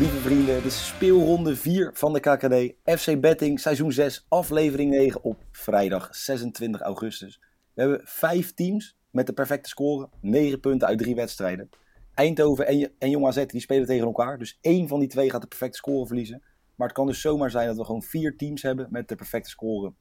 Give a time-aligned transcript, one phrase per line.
[0.00, 2.74] Lieve vrienden, de speelronde 4 van de KKD.
[3.00, 7.40] FC Betting, seizoen 6, aflevering 9 op vrijdag 26 augustus.
[7.74, 10.08] We hebben vijf teams met de perfecte score.
[10.20, 11.68] 9 punten uit drie wedstrijden.
[12.14, 14.38] Eindhoven en, en Jong AZ die spelen tegen elkaar.
[14.38, 16.42] Dus één van die twee gaat de perfecte score verliezen.
[16.74, 19.50] Maar het kan dus zomaar zijn dat we gewoon vier teams hebben met de perfecte
[19.50, 19.92] score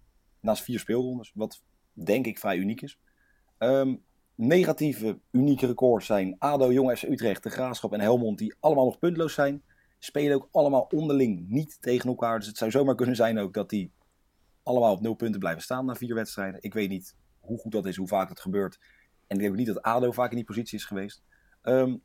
[0.41, 1.31] naast vier speelrondes.
[1.35, 2.99] Wat denk ik vrij uniek is.
[3.57, 3.95] Ehm,
[4.35, 8.99] negatieve, unieke records zijn ADO, Jong FC Utrecht, De Graafschap en Helmond, die allemaal nog
[8.99, 9.63] puntloos zijn.
[9.99, 12.37] Spelen ook allemaal onderling niet tegen elkaar.
[12.37, 13.91] Dus het zou zomaar kunnen zijn ook dat die
[14.63, 16.61] allemaal op nul punten blijven staan na vier wedstrijden.
[16.63, 18.79] Ik weet niet hoe goed dat is, hoe vaak dat gebeurt.
[19.27, 21.23] En ik denk ook niet dat ADO vaak in die positie is geweest.
[21.61, 21.95] Ehm,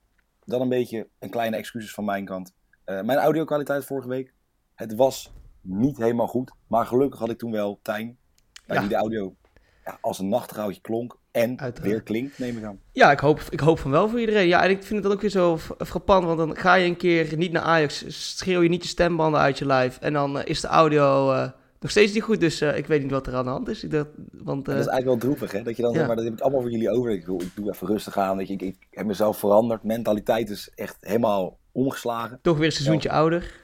[0.44, 2.54] dan een beetje een kleine excuses van mijn kant.
[2.86, 4.34] Uh, mijn audio-kwaliteit vorige week.
[4.74, 6.52] Het was niet helemaal goed.
[6.66, 8.18] Maar gelukkig had ik toen wel Tijn.
[8.66, 8.80] Ja.
[8.80, 9.36] Die de audio
[9.84, 11.18] ja, als een nachtegaaltje klonk.
[11.34, 11.92] En Uiteraard.
[11.92, 12.80] weer klinkt, neem ik aan.
[12.92, 14.46] Ja, ik hoop, ik hoop van wel voor iedereen.
[14.46, 16.24] Ja, en ik vind het ook weer zo frappant.
[16.24, 18.04] Want dan ga je een keer niet naar Ajax.
[18.36, 20.00] Schreeuw je niet je stembanden uit je live.
[20.00, 21.32] En dan uh, is de audio...
[21.32, 21.48] Uh,
[21.80, 23.84] nog steeds niet goed, dus uh, ik weet niet wat er aan de hand is.
[23.84, 25.62] Ik dacht, want, dat is eigenlijk wel droevig, hè?
[25.62, 26.06] Dat je dan, ja.
[26.06, 27.10] maar dat heb ik allemaal voor jullie over.
[27.10, 28.54] Ik, ik doe even rustig aan, weet je.
[28.54, 29.82] Ik, ik, heb mezelf veranderd.
[29.82, 32.38] Mentaliteit is echt helemaal omgeslagen.
[32.42, 33.14] Toch weer een seizoentje ja.
[33.14, 33.60] ouder.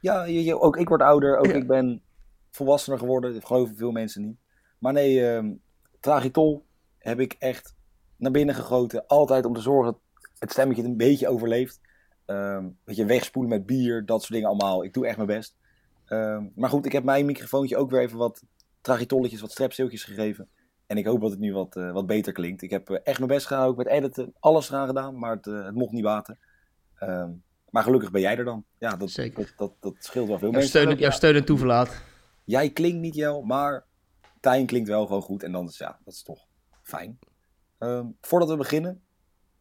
[0.00, 1.38] Ja, je, je, ook ik word ouder.
[1.38, 2.02] Ook ik ben
[2.50, 3.32] volwassener geworden.
[3.32, 4.36] Dat geloven veel mensen niet.
[4.78, 5.50] Maar nee, uh,
[6.00, 6.64] Tragitol
[7.00, 7.74] heb ik echt
[8.16, 9.06] naar binnen gegoten.
[9.06, 10.00] Altijd om te zorgen dat
[10.38, 11.80] het stemmetje het een beetje overleeft.
[12.26, 14.84] Um, weet je, wegspoelen met bier, dat soort dingen allemaal.
[14.84, 15.56] Ik doe echt mijn best.
[16.08, 18.42] Um, maar goed, ik heb mijn microfoontje ook weer even wat
[18.80, 20.48] tragitolletjes, wat strepsiltjes gegeven.
[20.86, 22.62] En ik hoop dat het nu wat, uh, wat beter klinkt.
[22.62, 24.34] Ik heb uh, echt mijn best gedaan, ook met editen.
[24.40, 26.38] Alles eraan gedaan, maar het, uh, het mocht niet baten.
[27.02, 28.64] Um, maar gelukkig ben jij er dan.
[28.78, 29.38] Ja, dat, Zeker.
[29.38, 30.50] dat, dat, dat scheelt wel veel.
[30.50, 32.02] Jouw steun, jouw steun en toeverlaat.
[32.44, 33.84] Jij klinkt niet, Jel, maar
[34.40, 35.42] Tijn klinkt wel gewoon goed.
[35.42, 36.46] En dan is ja, dat is toch
[36.90, 37.18] fijn.
[37.78, 39.02] Um, voordat we beginnen,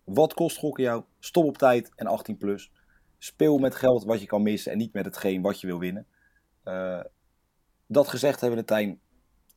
[0.04, 1.04] wat kost gokken jou?
[1.20, 2.72] Stop op tijd en 18 plus.
[3.18, 6.06] Speel met geld wat je kan missen en niet met hetgeen wat je wil winnen.
[6.66, 7.00] Uh,
[7.88, 9.00] dat gezegd hebben we, Tijn.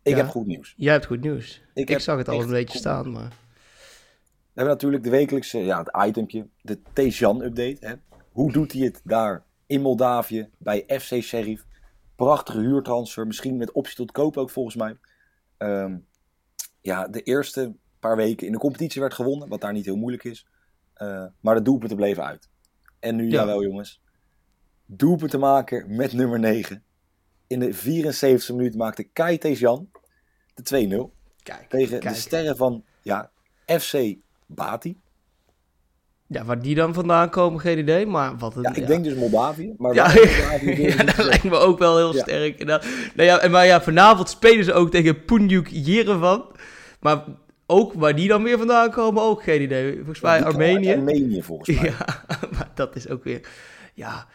[0.02, 0.16] Ik Ja.
[0.16, 0.74] heb goed nieuws.
[0.76, 1.62] Jij hebt goed nieuws.
[1.74, 3.28] Ik, zag het al een beetje staan, maar...
[3.28, 7.76] We hebben natuurlijk de wekelijkse, ja, het itempje, de Tejan-update.
[7.86, 7.94] Hè.
[8.32, 11.64] Hoe doet hij het daar in Moldavië bij FC Sheriff?
[12.16, 14.96] Prachtige huurtransfer, misschien met optie tot koop ook volgens mij.
[15.56, 15.96] Ehm,
[16.82, 20.24] ja, de eerste paar weken in de competitie werd gewonnen, wat daar niet heel moeilijk
[20.24, 20.46] is.
[20.94, 22.48] Eh, maar de doelpunten bleven uit.
[22.98, 23.30] En nu, Ja.
[23.30, 24.00] jawel jongens,
[24.86, 26.84] doelpunten maken met nummer 9.
[27.46, 29.90] In de 74e minuut maakte Kai Tejan
[30.54, 31.12] de 2-0
[31.42, 32.14] Kijk, tegen kijk.
[32.14, 33.30] de sterren van ja,
[33.66, 34.14] FC
[34.46, 35.00] Bati.
[36.32, 38.62] Ja, waar die dan vandaan komen, geen idee, maar wat een...
[38.62, 39.74] Ja, ik denk dus Moldavië.
[39.78, 42.60] Maar Ja, Moldavië dat eh, lijkt me ook wel heel sterk.
[42.60, 42.80] En dan,
[43.14, 46.44] nou ja, en maar ja, vanavond spelen ze ook tegen Punjuk Jerevan.
[47.00, 47.24] Maar
[47.66, 49.94] ook waar die dan weer vandaan komen, ook geen idee.
[49.96, 50.92] Volgens mij Armenië.
[50.92, 51.90] Armenië volgens mij.
[51.98, 53.40] Ja, maar dat is ook weer...
[53.94, 54.26] Ja,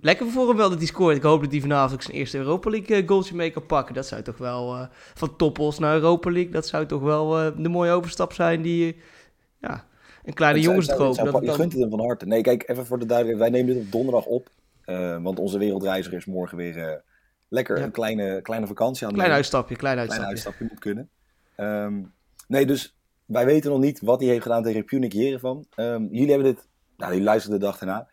[0.00, 1.16] lekker voor hem wel dat hij scoort.
[1.16, 3.94] Ik hoop dat hij vanavond ook zijn eerste Europa League eh, goaltje mee kan pakken.
[3.94, 4.74] Dat zou toch wel...
[4.74, 8.96] eh, van Toppos naar Europa League, dat zou toch wel de mooie overstap zijn die...
[9.60, 9.84] ja,
[10.24, 11.08] een kleine Het zou- jongensdroom.
[11.34, 12.26] het het gunt het hem van harte.
[12.26, 13.50] Nee, kijk, even voor de duidelijkheid.
[13.52, 14.48] Wij nemen dit op donderdag op.
[14.84, 16.96] eh, want onze wereldreiziger is morgen weer eh,
[17.48, 17.84] lekker Ja.
[17.84, 20.30] een kleine, kleine vakantie aan Klein uitstapje, klein klein uitstapje.
[20.34, 21.08] uitstapje moet kunnen.
[21.56, 22.02] Ehm,
[22.48, 25.66] nee, dus wij weten nog niet wat hij heeft gedaan tegen Punic Jerevan.
[25.74, 28.08] Ehm jullie hebben dit, nou, jullie luisterden de dag erna.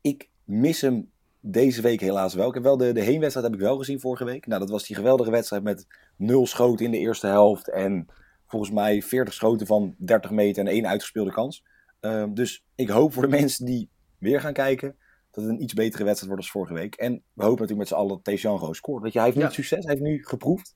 [0.00, 1.10] Ik mis hem
[1.40, 2.48] deze week helaas wel.
[2.48, 4.46] Ik heb wel de, de heenwedstrijd heb ik wel gezien vorige week.
[4.46, 7.68] Nou, dat was die geweldige wedstrijd met nul schoten in de eerste helft.
[7.70, 8.06] En
[8.46, 11.64] volgens mij 40 schoten van 30 meter en één uitgespeelde kans.
[12.00, 14.96] Ehm, dus ik hoop voor de mensen die weer gaan kijken.
[15.30, 16.94] Dat het een iets betere wedstrijd wordt als vorige week.
[16.94, 19.12] En we hopen natuurlijk met z'n allen dat Tejan gewoon scoort.
[19.12, 19.50] Je, hij heeft nu Ja.
[19.50, 19.84] succes.
[19.84, 20.74] Hij heeft nu geproefd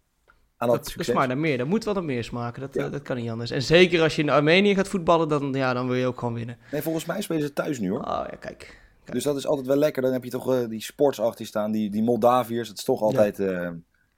[0.56, 1.08] aan dat, Dat, dat succes.
[1.08, 1.58] is maar naar meer.
[1.58, 2.60] Dat moet wel naar meer smaken.
[2.60, 2.84] Dat, Ja.
[2.84, 3.50] eh, dat kan niet anders.
[3.50, 6.34] En zeker als je in Armenië gaat voetballen, dan, ja, dan wil je ook gewoon
[6.34, 6.58] winnen.
[6.72, 8.00] Nee, volgens mij spelen ze thuis nu hoor.
[8.00, 8.78] Oh ja, kijk.
[9.04, 10.02] Dus dat is altijd wel lekker.
[10.02, 11.72] Dan heb je toch eh, die sports achter staan.
[11.72, 12.68] Die, die Moldaviërs.
[12.68, 13.36] Het is toch altijd...
[13.36, 13.44] Ja.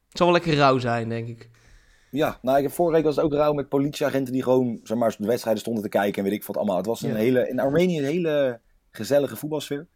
[0.08, 1.50] Het zal wel lekker rauw zijn, denk ik.
[2.12, 4.96] Ja, nou ik heb vorige week was het ook rauw met politieagenten die gewoon zeg
[4.96, 6.76] maar, de wedstrijden stonden te kijken en weet ik wat allemaal.
[6.76, 7.14] Het was een Ja.
[7.14, 8.60] hele, in Armenië een hele
[8.90, 9.86] gezellige voetbalsfeer.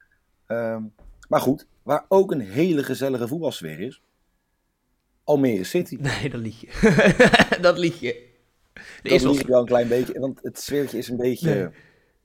[0.47, 0.83] Ehm,
[1.29, 4.03] maar goed, waar ook een hele gezellige voetbalsfeer is.
[5.25, 5.97] Almere City.
[6.01, 7.59] Nee, dat lieg je.
[7.61, 8.25] dat lieg je.
[8.75, 10.21] Er Dat is ik wel een klein beetje.
[10.21, 11.55] Want het sfeertje is een beetje...
[11.55, 11.69] Nee.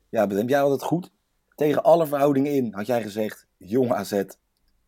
[0.10, 1.12] Ja, heb jij altijd goed?
[1.56, 3.48] Tegen alle verhoudingen in had jij gezegd...
[3.58, 4.24] Jong AZ,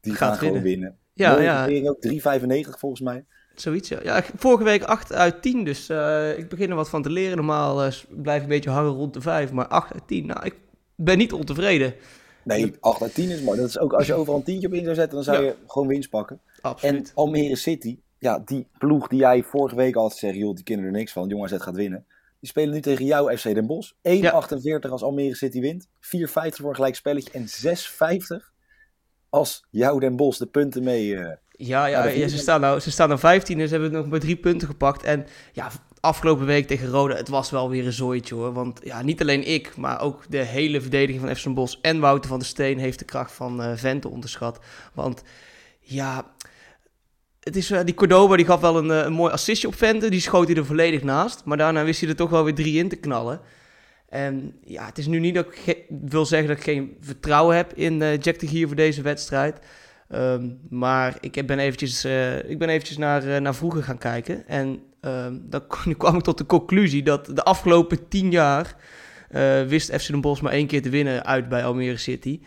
[0.02, 0.98] die Gaat gaan gewoon winnen.
[1.14, 3.26] Ja, ja, ook 3,95 volgens mij.
[3.56, 3.90] Zoiets.
[3.90, 4.00] Ja.
[4.04, 7.36] ja, vorige week 8 uit 10, dus eh, ik begin er wat van te leren.
[7.38, 10.26] Normaal eh, blijf ik een beetje hangen rond de 5, maar 8 uit 10.
[10.26, 10.56] Nou, ik
[10.96, 11.96] ben niet ontevreden.
[12.44, 13.60] Nee, 8 uit 10 is mooi.
[13.60, 15.44] Dat is ook als je overal een tientje op in zou zetten, dan zou Ja.
[15.44, 16.40] je gewoon winst pakken.
[16.56, 17.12] En Absoluut.
[17.16, 20.86] Almere City, ja, die ploeg die jij vorige week al had gezegd, joh, die kennen
[20.86, 22.06] er niks van, Jong AZ gaat winnen.
[22.40, 23.92] Die spelen nu tegen jou, FC Den Bosch.
[23.92, 25.88] 1,48 als Almere City wint.
[25.88, 27.32] 4,50 voor een gelijk spelletje.
[27.32, 28.52] En 6,50
[29.30, 31.08] als jou Den Bosch de punten mee...
[31.08, 31.28] Uh,
[31.58, 34.20] ja, ja, ja ze, staan nou, ze staan nou 15 en ze hebben nog maar
[34.20, 35.04] drie punten gepakt.
[35.04, 38.54] En ja, afgelopen week tegen Rode, het was wel weer een zooitje hoor.
[38.54, 42.30] Want ja, niet alleen ik, maar ook de hele verdediging van FC Bosch en Wouter
[42.30, 44.60] van der Steen heeft de kracht van uh, Vente onderschat.
[44.94, 45.24] Want
[45.80, 46.26] ja,
[47.40, 50.10] het is, uh, die Cordoba die gaf wel een, een mooi assistje op Vente.
[50.10, 51.42] Die schoot hij er volledig naast.
[51.46, 53.42] Maar daarna wist hij er toch wel weer drie in te knallen.
[54.10, 57.74] En ja, het is nu niet dat ik wil zeggen dat ik geen vertrouwen heb
[57.74, 59.60] in Jack de Gier voor deze wedstrijd.
[60.14, 64.48] Um, maar ik ben eventjes, uh, ik ben eventjes naar, uh, naar vroeger gaan kijken.
[64.48, 65.68] En um, dan
[65.98, 68.76] kwam ik tot de conclusie dat de afgelopen tien jaar
[69.68, 72.40] wist FC Den Bosch maar één keer te winnen uit bij Almere City.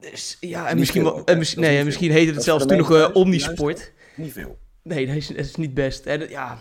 [0.00, 3.92] Dus ja, en misschien, veel, en, nee, misschien heette het zelfs toen nog Omnisport.
[4.16, 4.58] Niet veel.
[4.82, 6.06] Nee, dat is, dat is niet best.
[6.06, 6.58] En ja,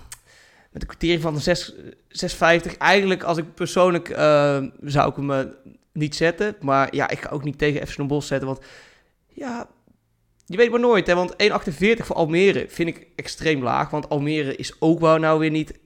[0.71, 1.81] met een kwartier van de
[2.71, 2.77] 6,50.
[2.77, 5.39] Eigenlijk, als ik persoonlijk uh, zou ik hem uh,
[5.93, 6.55] niet zetten.
[6.59, 8.47] Maar ja, ik ga ook niet tegen FC Bos zetten.
[8.47, 8.59] Want
[9.27, 9.69] ja,
[10.49, 11.07] je weet maar nooit.
[11.07, 13.89] Hè, want 1,48 voor Almere vind ik extreem laag.
[13.89, 15.79] Want Almere is ook wel nou weer niet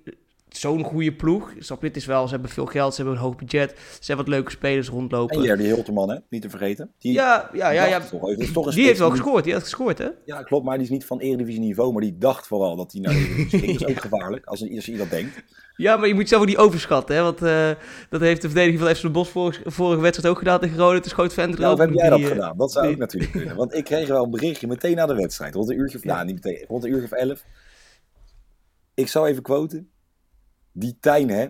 [0.58, 1.54] zo'n goede ploeg.
[1.60, 3.70] Snap het is wel, ze hebben veel geld, ze hebben een hoog budget.
[3.78, 5.36] Ze hebben wat leuke spelers rondlopen.
[5.38, 6.18] En Jerdy Hilterman, hè?
[6.30, 6.92] Niet te vergeten.
[6.98, 7.86] Die ja, ja, ja.
[7.86, 8.00] ja.
[8.00, 10.08] Toch, toch die heeft wel gescoord, die had gescoord, hè?
[10.26, 11.92] Ja, klopt, maar die is niet van Eredivisie niveau.
[11.92, 13.80] Maar die dacht vooral dat hij naar Eredivisie ging.
[13.80, 15.44] Dat is ook gevaarlijk, als, als je dat denkt.
[15.76, 17.22] Ja, maar je moet zelf ook niet overschatten, hè?
[17.22, 17.70] Want uh,
[18.10, 20.96] dat heeft de verdediging van FC de Bos vorige, vorige wedstrijd ook gedaan tegen Rode.
[20.96, 22.58] Het is groot fan Nou, heb jij dat uh, gedaan?
[22.58, 22.94] Dat zou die...
[22.94, 23.56] ook natuurlijk kunnen.
[23.56, 25.54] Want ik kreeg wel een berichtje meteen na de wedstrijd.
[25.54, 26.14] Rond een uurtje of, ja.
[26.14, 27.46] nou, niet meteen, rond een uurtje of elf.
[28.94, 29.91] Ik zal even quoten.
[30.72, 31.48] Die Tijn, hè?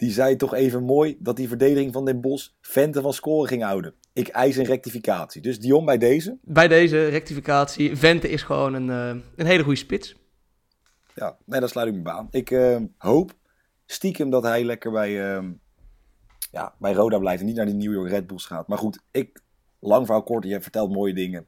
[0.00, 3.62] die zei toch even mooi dat die verdediging van Den Bos Vente van scoren ging
[3.62, 3.94] houden.
[4.12, 5.42] Ik eis een rectificatie.
[5.42, 6.38] Dus Dion bij deze?
[6.42, 7.96] Bij deze rectificatie.
[7.96, 10.16] Vente is gewoon een, uh, een hele goede spits.
[11.14, 12.28] Ja, nee, dat sluit ik me baan.
[12.30, 13.32] Ik uh, hoop
[13.86, 15.48] stiekem dat hij lekker bij, uh,
[16.50, 18.68] ja, bij Roda blijft en niet naar die New York Red Bulls gaat.
[18.68, 19.42] Maar goed, ik,
[19.80, 21.46] lang verhaal kort, je vertelt mooie dingen.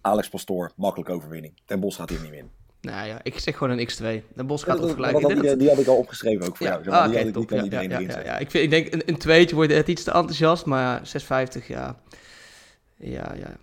[0.00, 1.54] Alex Pastoor, makkelijk overwinning.
[1.64, 2.50] Den Bos gaat hier niet in.
[2.86, 4.34] Nou ja, ik zeg gewoon een X2.
[4.34, 5.42] De Bos gaat ja, gelijk.
[5.42, 6.80] Die, die, had ik al opgeschreven ook voor ja.
[6.82, 6.96] jou.
[6.96, 9.54] Ah, die, die kan iedereen ja, ja, ja, Ik, vind, ik denk een, een tweetje
[9.54, 11.96] wordt het iets te enthousiast, maar 6,50 ja.
[12.96, 13.56] Ja, ja.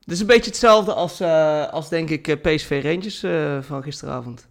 [0.00, 4.48] Het is een beetje hetzelfde als, uh, als denk ik PSV Rangers uh, van gisteravond.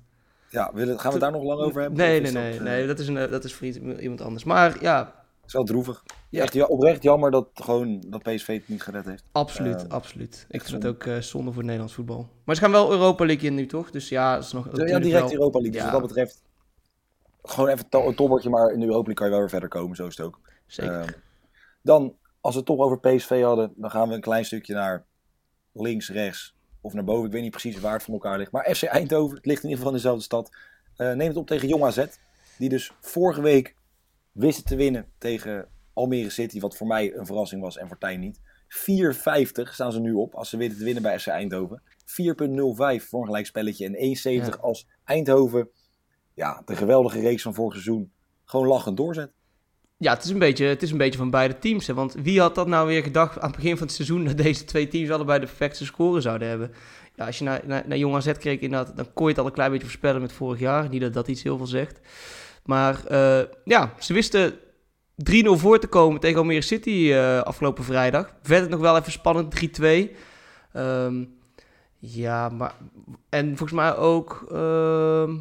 [0.49, 1.99] Ja, willen, gaan we het daar nog lang over hebben?
[1.99, 3.67] Nee, nee, nee, dat, nee, dat is, een, dat is voor
[3.99, 4.43] iemand anders.
[4.43, 5.24] Maar ja.
[5.45, 6.03] Is wel droevig.
[6.29, 6.43] Ja.
[6.43, 9.23] Echt oprecht jammer dat, gewoon, dat PSV het niet gered heeft.
[9.31, 10.45] Absoluut, uh, absoluut.
[10.49, 12.29] Ik vind het ook uh, zonde voor Nederlands voetbal.
[12.43, 13.91] Maar ze gaan wel Europa League in nu, toch?
[13.91, 14.65] Dus ja, dat is nog...
[14.65, 15.31] Ja, direct wel...
[15.31, 15.81] Europa League.
[15.81, 16.43] Dus wat dat betreft,
[17.43, 19.69] gewoon even to een tobbertje, maar in de Europa League kan je wel weer verder
[19.69, 19.95] komen.
[19.95, 20.39] Zo is het ook.
[20.67, 20.99] Zeker.
[20.99, 21.07] Uh,
[21.81, 25.05] dan, als we het toch over PSV hadden, dan gaan we een klein stukje naar
[25.71, 27.25] links, rechts of naar boven.
[27.25, 28.51] Ik weet niet precies waar het van elkaar ligt.
[28.51, 30.49] Maar FC Eindhoven, het ligt in ieder geval in dezelfde stad.
[30.97, 32.05] Uh, neemt het op tegen Jong AZ.
[32.57, 33.75] Die dus vorige week
[34.35, 38.19] wisten te winnen tegen Almere City, wat voor mij een verrassing was en voor Tijn
[38.19, 38.39] niet.
[38.39, 41.81] 4,50 staan ze nu op als ze weten te winnen bij FC Eindhoven.
[41.89, 41.95] 4,05
[43.07, 44.57] voor een gelijkspelletje en 1,70 ja.
[44.61, 45.69] als Eindhoven
[46.33, 48.11] ja, de geweldige reeks van vorig seizoen
[48.43, 49.31] gewoon lachend doorzet.
[49.97, 51.87] Ja, het is een beetje, het is een beetje van beide teams.
[51.87, 51.93] Hè?
[51.93, 54.25] Want wie had dat nou weer gedacht aan het begin van het seizoen...
[54.25, 56.71] dat deze twee teams allebei de perfecte score zouden hebben?
[57.15, 59.45] Ja, als je naar, naar, naar Jong AZ kreeg, inderdaad, dan kon je het al
[59.45, 60.89] een klein beetje voorspellen met vorig jaar.
[60.89, 61.99] Niet dat dat iets heel veel zegt.
[62.65, 64.55] Maar uh, ja, ze wisten 3-0
[65.49, 68.33] voor te komen tegen Almere City uh, afgelopen vrijdag.
[68.41, 69.83] Verder nog wel even spannend, 3-2.
[70.73, 71.33] Um,
[71.99, 72.73] ja, maar...
[73.29, 74.47] En volgens mij ook...
[74.51, 75.33] Uh,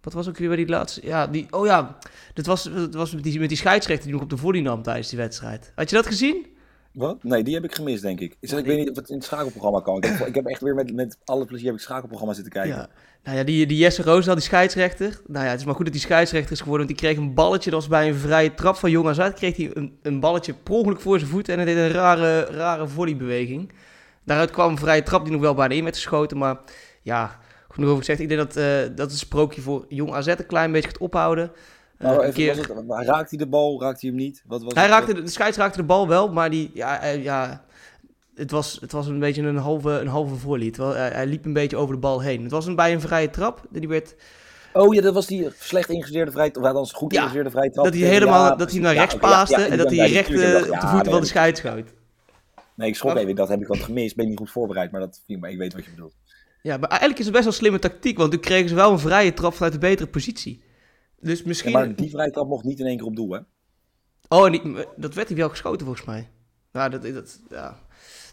[0.00, 1.06] wat was ook weer bij die laatste...
[1.06, 1.46] Ja, die...
[1.50, 1.98] Oh ja,
[2.34, 4.82] dat was, dat was met, die, met die scheidsrechter die nog op de volley nam
[4.82, 5.72] tijdens die wedstrijd.
[5.74, 6.46] Had je dat gezien?
[6.94, 7.24] Wat?
[7.24, 8.36] Nee, die heb ik gemist, denk ik.
[8.40, 9.96] Ik, zeg, ik weet niet of het in het schakelprogramma kan.
[9.96, 12.52] Ik heb, ik heb echt weer met, met alle plezier heb ik het schakelprogramma zitten
[12.52, 12.76] kijken.
[12.76, 12.88] Ja.
[13.24, 15.20] Nou ja, die, die Jesse Roosendaal, die scheidsrechter.
[15.26, 16.86] Nou ja, het is maar goed dat die scheidsrechter is geworden.
[16.86, 19.32] Want die kreeg een balletje, dat was bij een vrije trap van Jong AZ.
[19.32, 22.44] Kreeg hij een, een balletje per ongeluk voor zijn voet en hij deed een rare,
[22.44, 23.72] rare volleybeweging.
[24.24, 26.38] Daaruit kwam een vrije trap die nog wel bijna in werd geschoten.
[26.38, 26.58] Maar
[27.02, 28.20] ja, genoeg over gezegd.
[28.20, 31.52] Ik denk dat, uh, dat het sprookje voor Jong AZ een klein beetje gaat ophouden.
[31.98, 32.56] Nou, even, keer...
[32.56, 34.42] het, raakt hij de bal, raakt hij hem niet?
[34.46, 34.92] Wat was hij het?
[34.92, 37.64] raakte, de scheids raakte de bal wel, maar die, ja, ja,
[38.34, 40.70] het, was, het was een beetje een halve, een halve.
[40.70, 42.42] Terwijl, hij, hij liep een beetje over de bal heen.
[42.42, 43.62] Het was een, bij een vrije trap.
[43.70, 44.14] Die werd...
[44.72, 46.74] Oh ja, dat was die slecht ingezeerde vrije trap.
[46.74, 47.84] Of goed ja, ingezeerde vrije trap.
[47.84, 50.80] Dat hij helemaal ja, dat hij naar rechts paaste en dat hij recht uh, op
[50.80, 51.92] de voeten van de scheids schoot.
[52.74, 53.34] Nee, ik schrok even.
[53.34, 54.16] Dat heb ik wat gemist.
[54.16, 56.14] Ben niet goed voorbereid, maar dat maar ik weet wat je bedoelt.
[56.62, 58.98] Ja, maar eigenlijk is het best wel slimme tactiek, want toen kregen ze wel een
[58.98, 60.62] vrije trap vanuit een betere positie.
[61.24, 61.70] Dus misschien...
[61.70, 63.38] Ja, maar die vrije trap mocht niet in één keer op doel, hè?
[64.28, 66.28] Oh, die, dat werd hij wel geschoten volgens mij.
[66.72, 67.78] Nou, dat, dat, ja.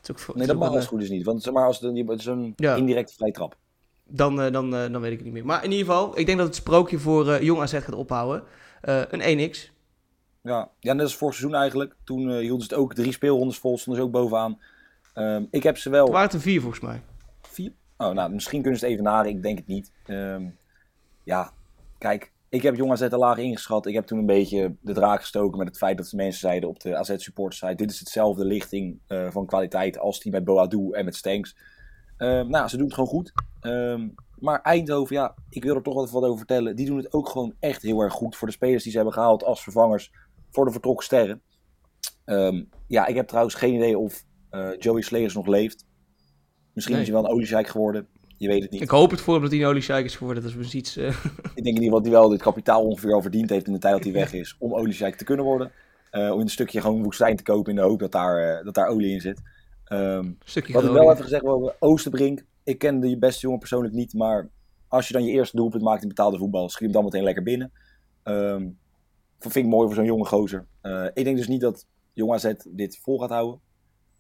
[0.02, 1.26] Het is ook, nee, dat mag als goed is niet.
[1.26, 2.76] Want zeg maar, als het zo'n ja.
[2.76, 3.58] indirecte vrije trap.
[4.04, 5.46] dan, dan, dan weet ik het niet meer.
[5.46, 8.44] Maar in ieder geval, ik denk dat het sprookje voor Jong AZ gaat ophouden.
[8.82, 9.70] een 1x.
[10.42, 11.96] Ja, ja, net als vorig seizoen eigenlijk.
[12.04, 14.60] Toen hielden ze het ook drie speelrondes vol, stonden ze ook bovenaan.
[15.16, 16.04] Um, ik heb ze wel...
[16.04, 17.02] Het waren het er vier volgens mij.
[17.42, 17.72] Vier?
[17.98, 19.32] Oh, nou, misschien kunnen ze het even naden.
[19.32, 19.92] Ik denk het niet.
[20.08, 20.58] Um,
[21.24, 21.52] ja,
[21.98, 23.86] kijk, ik heb Jong AZ te laag ingeschat.
[23.86, 26.70] Ik heb toen een beetje de draak gestoken met het feit dat de mensen zeiden
[26.70, 30.44] op de AZ supporters site: dit is hetzelfde lichting uh, van kwaliteit als die met
[30.44, 31.58] Boadu en met Stanks.
[32.18, 33.32] Um, nou, ze doen het gewoon goed.
[33.62, 36.76] Um, maar Eindhoven, ja, ik wil er toch wat over vertellen.
[36.76, 39.16] Die doen het ook gewoon echt heel erg goed voor de spelers die ze hebben
[39.16, 40.12] gehaald als vervangers
[40.50, 41.42] voor de vertrokken sterren.
[42.26, 45.86] Um, ja, ik heb trouwens geen idee of uh, Joey Slegers nog leeft.
[46.74, 47.04] Misschien nee.
[47.04, 48.08] is hij wel een oliescheik geworden.
[48.42, 48.82] Je weet het niet.
[48.82, 50.44] Ik hoop het voor hem dat hij een is geworden.
[50.44, 50.98] Dat is iets...
[50.98, 51.08] Uh...
[51.08, 53.74] Ik denk in ieder geval dat hij wel dit kapitaal ongeveer al verdiend heeft in
[53.74, 54.56] de tijd dat hij weg is.
[54.60, 55.72] Om oliescheik te kunnen worden.
[56.12, 58.74] Uh, om een stukje gewoon woestijn te kopen in de hoop dat daar, uh, dat
[58.74, 59.42] daar olie in zit.
[59.90, 62.46] Um, stukje wat ik wel even gezegd over Oosterbrink.
[62.64, 64.14] Ik ken de beste jongen persoonlijk niet.
[64.14, 64.50] Maar
[64.88, 66.70] als je dan je eerste doelpunt maakt in betaalde voetbal.
[66.70, 67.72] Schiet hem dan meteen lekker binnen.
[68.24, 68.78] Um,
[69.40, 70.66] vind ik mooi voor zo'n jonge gozer.
[71.14, 73.60] ik denk dus niet dat Jong AZ dit vol gaat houden.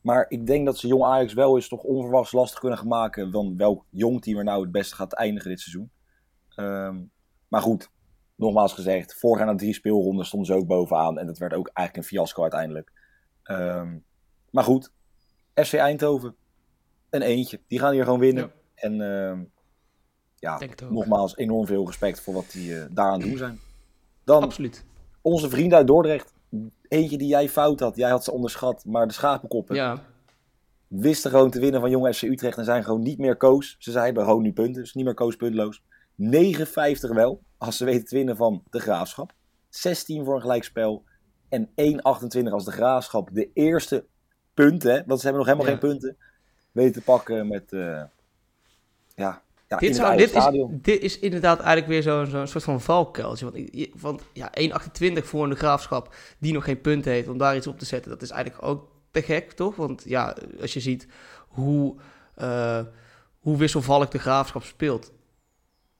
[0.01, 3.31] Maar ik denk dat ze jong Ajax wel eens toch onverwachts lastig kunnen gaan maken.
[3.31, 5.91] van welk jong team er nou het beste gaat eindigen dit seizoen.
[6.55, 7.11] Um,
[7.47, 7.89] maar goed,
[8.35, 11.17] nogmaals gezegd, voorgaan na drie speelronden stonden ze ook bovenaan.
[11.17, 12.91] En dat werd ook eigenlijk een fiasco uiteindelijk.
[13.43, 14.03] Um,
[14.51, 14.91] maar goed,
[15.53, 16.35] FC Eindhoven,
[17.09, 17.61] een eentje.
[17.67, 18.43] Die gaan hier gewoon winnen.
[18.43, 18.51] Ja.
[18.75, 19.51] En um,
[20.35, 23.59] ja, nogmaals, enorm veel respect voor wat die uh, daar aan doen zijn.
[24.23, 24.85] Dan Absoluut.
[25.21, 26.33] onze vrienden uit Dordrecht
[26.87, 27.95] eentje die jij fout had.
[27.95, 30.03] Jij had ze onderschat, maar de schapenkoppen ja.
[30.87, 33.75] wisten gewoon te winnen van Jong FC Utrecht en zijn gewoon niet meer koos.
[33.79, 35.83] Ze zeiden gewoon nu punten, dus niet meer koos puntloos.
[36.15, 39.33] 59 wel, als ze weten te winnen van de Graafschap.
[39.69, 41.03] 16 voor een gelijkspel
[41.49, 44.05] en 1,28 als de Graafschap de eerste
[44.53, 46.17] punten, want ze hebben nog helemaal geen punten,
[46.71, 48.03] weten te pakken met, uh,
[49.15, 50.47] ja, ja, dit, zou, dit, is,
[50.81, 53.51] dit is inderdaad eigenlijk weer zo'n zo soort van valkuiltje.
[53.51, 54.51] Want, want ja,
[55.19, 58.11] 1,28 voor een graafschap die nog geen punt heeft om daar iets op te zetten,
[58.11, 59.75] dat is eigenlijk ook te gek, toch?
[59.75, 61.07] Want ja, als je ziet
[61.47, 61.95] hoe,
[62.41, 62.79] uh,
[63.39, 65.11] hoe wisselvallig de graafschap speelt.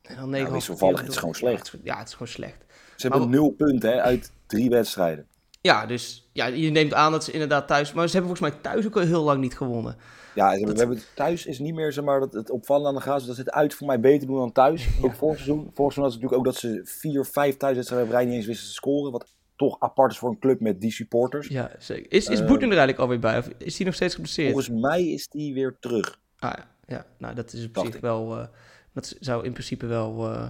[0.02, 1.74] En dan ja, wisselvallig, het is gewoon slecht.
[1.84, 2.66] Ja, het is gewoon slecht.
[2.96, 5.28] Ze hebben nul punten hè, uit drie wedstrijden.
[5.62, 7.94] Ja, dus ja, je neemt aan dat ze inderdaad thuis...
[7.94, 9.98] Maar ze hebben volgens mij thuis ook al heel lang niet gewonnen.
[10.36, 13.26] Ja, we hebben thuis is niet meer zeg maar, dat het opvallende aan de graas.
[13.26, 14.88] Dat ze het uit voor mij beter doen dan thuis.
[15.02, 15.72] Ook vorig seizoen.
[15.74, 18.46] Vorig seizoen was het natuurlijk ook dat ze vier, vijf thuiswedstrijden op rij niet eens
[18.46, 19.12] wisten te scoren.
[19.12, 21.48] Wat toch apart is voor een club met die supporters.
[21.48, 22.12] Ja, zeker.
[22.12, 23.38] Is, is uh, er eigenlijk alweer bij?
[23.38, 24.52] Of is hij nog steeds geblesseerd?
[24.52, 26.20] Volgens mij is die weer terug.
[26.40, 27.06] Ah ja, ja.
[27.18, 28.38] nou dat is op zich wel...
[28.38, 28.46] Uh,
[28.94, 30.32] dat zou in principe wel...
[30.32, 30.48] Uh,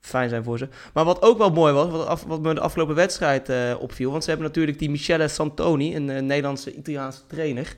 [0.00, 0.68] fijn zijn voor ze.
[0.94, 4.10] Maar wat ook wel mooi was, wat, af, wat me de afgelopen wedstrijd uh, opviel...
[4.10, 7.76] want ze hebben natuurlijk die Michele Santoni, een uh, Nederlandse Italiaanse trainer...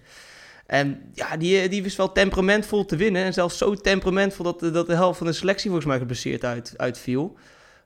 [0.69, 3.25] En ja, die, die wist wel temperamentvol te winnen.
[3.25, 6.75] En zelfs zo temperamentvol dat, dat de helft van de selectie volgens mij geblesseerd uit,
[6.77, 7.37] uitviel.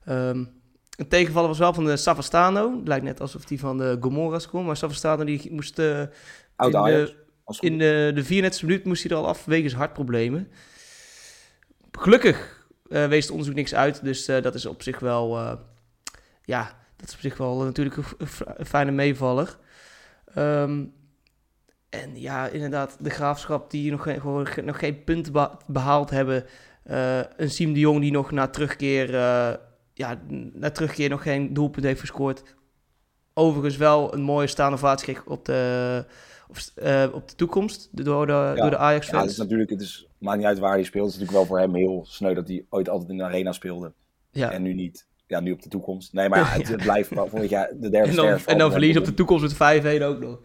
[0.09, 0.51] Um,
[0.95, 2.77] een tegenvaller was wel van de Savastano.
[2.77, 4.65] Het lijkt net alsof die van de Gomorra's kwam.
[4.65, 5.79] Maar Savastano die moest...
[5.79, 7.13] Uh, in de,
[7.59, 10.47] in de, de 34e minuut moest hij er al af wegens hartproblemen.
[11.91, 14.03] Gelukkig uh, wees het onderzoek niks uit.
[14.03, 15.37] Dus uh, dat is op zich wel...
[16.43, 19.57] ja, dat is op zich wel natuurlijk een, een fijne meevaller.
[20.37, 20.93] Um,
[21.93, 25.33] en ja, inderdaad, de graafschap die nog geen, gewoon, nog geen punten
[25.67, 26.45] behaald hebben.
[26.91, 29.53] Uh, een Siem de Jong die nog na terugkeer, uh,
[29.93, 30.21] ja,
[30.53, 32.43] na terugkeer nog geen doelpunt heeft gescoord.
[33.33, 36.05] Overigens wel een mooie staande kreeg op de,
[36.47, 38.53] op, uh, op de toekomst door de, ja.
[38.55, 39.17] door de Ajax fans.
[39.17, 41.05] Ja, het is natuurlijk, het is, maakt niet uit waar hij speelt.
[41.05, 43.51] Het is natuurlijk wel voor hem heel sneu dat hij ooit altijd in de arena
[43.51, 43.93] speelde.
[44.31, 44.51] Ja.
[44.51, 45.07] En nu niet.
[45.27, 46.13] Ja, nu op de toekomst.
[46.13, 49.05] Nee, maar ja, het, blijft volgend jaar de derde En dan, en dan verlies op
[49.05, 50.39] de toekomst met 5-1 ook nog.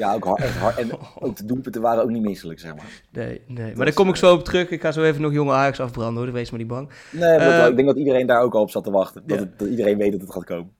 [0.00, 0.78] Ja, ook hard, echt hard.
[0.78, 0.90] En
[1.26, 3.02] ook de doelpunten waren ook niet misselijk, zeg maar.
[3.10, 3.76] Nee, nee.
[3.76, 4.70] maar daar kom ik zo op terug.
[4.70, 6.32] Ik ga zo even nog jonge Ajax afbranden, hoor.
[6.32, 6.90] Wees maar niet bang.
[7.10, 9.22] Nee, uh, ik denk dat iedereen daar ook al op zat te wachten.
[9.26, 10.72] Dat, het, dat iedereen weet dat het gaat komen.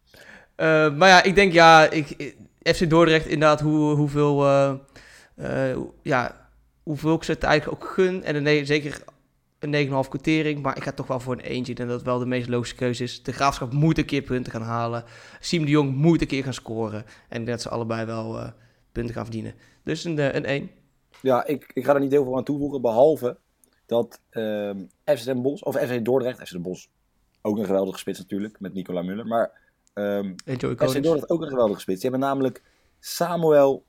[0.57, 6.49] Uh, maar ja, ik denk, ja, ik, FC Dordrecht inderdaad, hoe, hoeveel, uh, ja,
[6.83, 8.25] hoeveel ik ze het eigenlijk ook gun.
[8.25, 9.03] En een, zeker
[9.59, 10.63] een 9,5 quotering.
[10.63, 11.75] Maar ik ga toch wel voor een eentje.
[11.75, 13.23] En dat wel de meest logische keuze is.
[13.23, 15.05] De Graafschap moet een keer punten gaan halen.
[15.41, 17.05] Siem de Jong moet een keer gaan scoren.
[17.29, 18.53] En dat ze allebei wel
[18.93, 19.55] punten gaan verdienen.
[19.85, 20.71] Dus een, eh, een 1.
[21.23, 22.81] Ja, ik, ik ga er niet heel veel aan toevoegen.
[22.81, 23.39] Behalve
[23.87, 26.87] dat um, FC Den Bosch, of FC Dordrecht, FC Den Bosch,
[27.43, 29.27] ook een geweldige spits natuurlijk, met Nicola Muller.
[29.27, 29.51] Maar
[29.95, 32.01] um, FC Dordrecht ook een geweldige spits.
[32.01, 32.63] Die hebben namelijk
[32.99, 33.85] Samuel,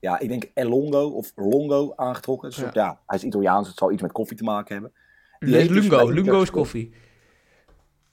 [0.00, 2.48] ja, ik denk Elongo of Longo aangetrokken.
[2.48, 2.70] Dus ja.
[2.72, 3.00] ja.
[3.06, 4.92] hij is Italiaans, het zal iets met koffie te maken hebben.
[5.38, 6.94] Die Lungo, Lungo is koffie.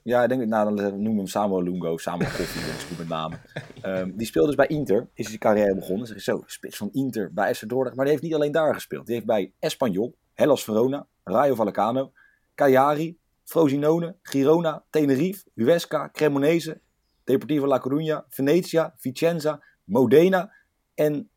[0.04, 2.98] Ja, ik denk, nou, dan noemen we hem Samuel Lungo, Samuel Koffie, dat is goed
[2.98, 3.40] met namen.
[3.84, 6.06] Um, die speelde dus bij Inter, is zijn carrière begonnen.
[6.06, 7.96] Zeg zo, spits van Inter bij FC Dordrecht.
[7.96, 9.06] Maar die heeft niet alleen daar gespeeld.
[9.06, 12.12] Die heeft bij Espanyol, Hellas Verona, Rayo Vallecano,
[12.54, 16.80] Cagliari, Frosinone, Girona, Tenerife, Huesca, Cremonese,
[17.24, 20.52] Deportivo La Coruña, Venetia, Vicenza, Modena.
[20.94, 21.28] En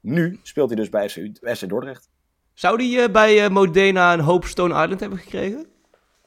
[0.00, 1.08] nu speelt hij dus bij
[1.56, 2.08] FC, Dordrecht.
[2.54, 5.66] Zou hij uh, bij uh, Modena een hoop Stone Island hebben gekregen?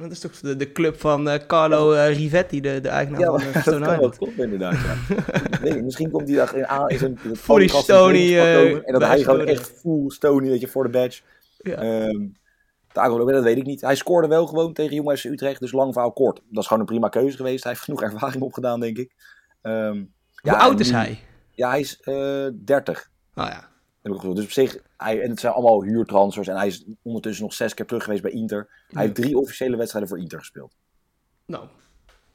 [0.02, 3.62] Dat is toch de, de club van uh, Carlo Rivetti, de, de eigenaar ja, van
[3.62, 4.18] Stone dat Island.
[4.18, 4.96] Klopt inderdaad, ja.
[5.64, 8.38] nee, misschien komt hij daar in, aan, is een Fully Stony.
[8.38, 11.22] en dat hij gewoon echt full Stony, weet je, voor de badge.
[11.58, 12.08] Ja.
[12.08, 12.38] Um,
[12.94, 13.82] dat weet ik niet.
[13.82, 16.42] Hij scoorde wel gewoon tegen Jong Utrecht, dus lang verhaal kort.
[16.50, 17.64] Dat is gewoon een prima keuze geweest.
[17.64, 19.12] Hij heeft genoeg ervaring opgedaan, denk ik.
[19.62, 21.20] Um, Hoe oud is hij?
[21.52, 23.10] Ja, hij is uh, 30.
[23.36, 23.70] Oh ja.
[24.02, 26.48] Heb ik dus op zich, hij, en het zijn allemaal huurtransfers.
[26.48, 28.70] En hij is ondertussen nog zes keer terug geweest bij Inter.
[28.88, 30.76] Hij heeft drie officiële wedstrijden voor Inter gespeeld.
[31.46, 31.68] Nou.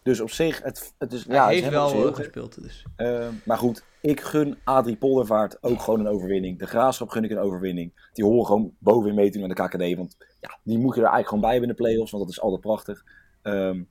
[0.02, 2.62] Dus op zich, het, het is, hij ja, heeft het wel heel gespeeld.
[2.62, 2.84] Dus.
[2.96, 6.58] Uh, maar goed, ik gun Adrie Poldervaart ook gewoon een overwinning.
[6.58, 8.08] De Graafschap gun ik een overwinning.
[8.12, 9.96] Die horen gewoon bovenin mee te doen aan de KKD.
[9.96, 12.10] Want ja, die moet je er eigenlijk gewoon bij hebben in de play-offs.
[12.10, 13.04] Want dat is altijd prachtig.
[13.42, 13.88] Um,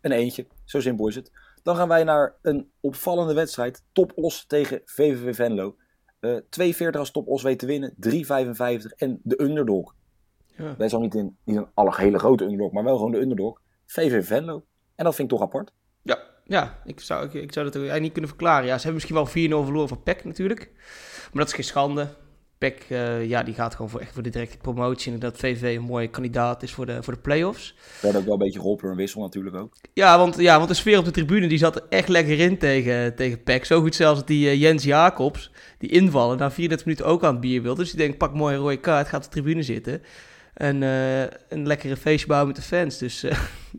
[0.00, 1.32] een eentje, zo simpel is het.
[1.62, 3.84] Dan gaan wij naar een opvallende wedstrijd.
[3.92, 5.76] Top Os tegen VVV Venlo.
[6.20, 6.36] Uh,
[6.92, 7.94] 2,40 als Top Os weet te winnen.
[8.06, 8.06] 3,55
[8.96, 9.94] en de underdog.
[10.56, 10.86] Ja.
[10.88, 13.60] Al niet een, niet een alle hele grote underdog, maar wel gewoon de underdog.
[13.86, 14.64] VVV Venlo.
[14.94, 15.72] En dat vind ik toch apart.
[16.02, 18.66] Ja, ja ik, zou, ik, ik zou dat eigenlijk niet kunnen verklaren.
[18.66, 20.70] Ja, ze hebben misschien wel 4-0 verloren van PEC natuurlijk.
[21.32, 22.08] Maar dat is geen schande.
[22.58, 25.12] PEC, uh, ja, die gaat gewoon voor, echt voor de directe promotie.
[25.12, 27.74] En dat VV een mooie kandidaat is voor de, voor de play-offs.
[28.02, 29.72] Werd ook wel een beetje geholpen door een wissel natuurlijk ook.
[29.92, 32.58] Ja want, ja, want de sfeer op de tribune die zat er echt lekker in
[32.58, 33.64] tegen, tegen PEC.
[33.64, 37.32] Zo goed zelfs dat die uh, Jens Jacobs, die invallen, na 34 minuten ook aan
[37.32, 37.74] het bier wil.
[37.74, 40.02] Dus die denkt, pak mooi een rode kaart, gaat op de tribune zitten.
[40.54, 42.98] En uh, een lekkere feestje bouwen met de fans.
[42.98, 43.36] Dus, ja,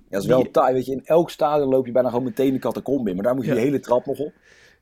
[0.10, 0.52] dat is wel die...
[0.52, 0.74] taai.
[0.74, 3.16] Weet je, in elk stadion loop je bijna gewoon meteen de catacombe in.
[3.16, 3.56] Maar daar moet je ja.
[3.56, 4.34] die hele trap nog op.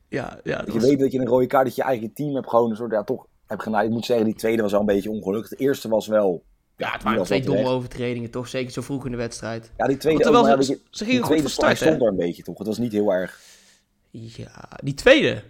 [0.08, 0.88] Ja, ja, dat je was...
[0.88, 3.04] weet dat je een rode kaart, dat je eigen team hebt gewoon een soort, ja,
[3.04, 3.84] toch heb gedaan.
[3.84, 5.50] Ik moet zeggen, die tweede was wel een beetje ongelukkig.
[5.50, 6.42] De eerste was wel...
[6.76, 8.48] Ja, het waren twee domme overtredingen, toch?
[8.48, 9.70] Zeker zo vroeg in de wedstrijd.
[9.76, 10.22] Ja, die tweede...
[10.22, 12.58] Terwijl ook, ze, je, ze gingen goed van start, stond er een beetje, toch?
[12.58, 13.40] Het was niet heel erg...
[14.10, 15.42] Ja, die tweede...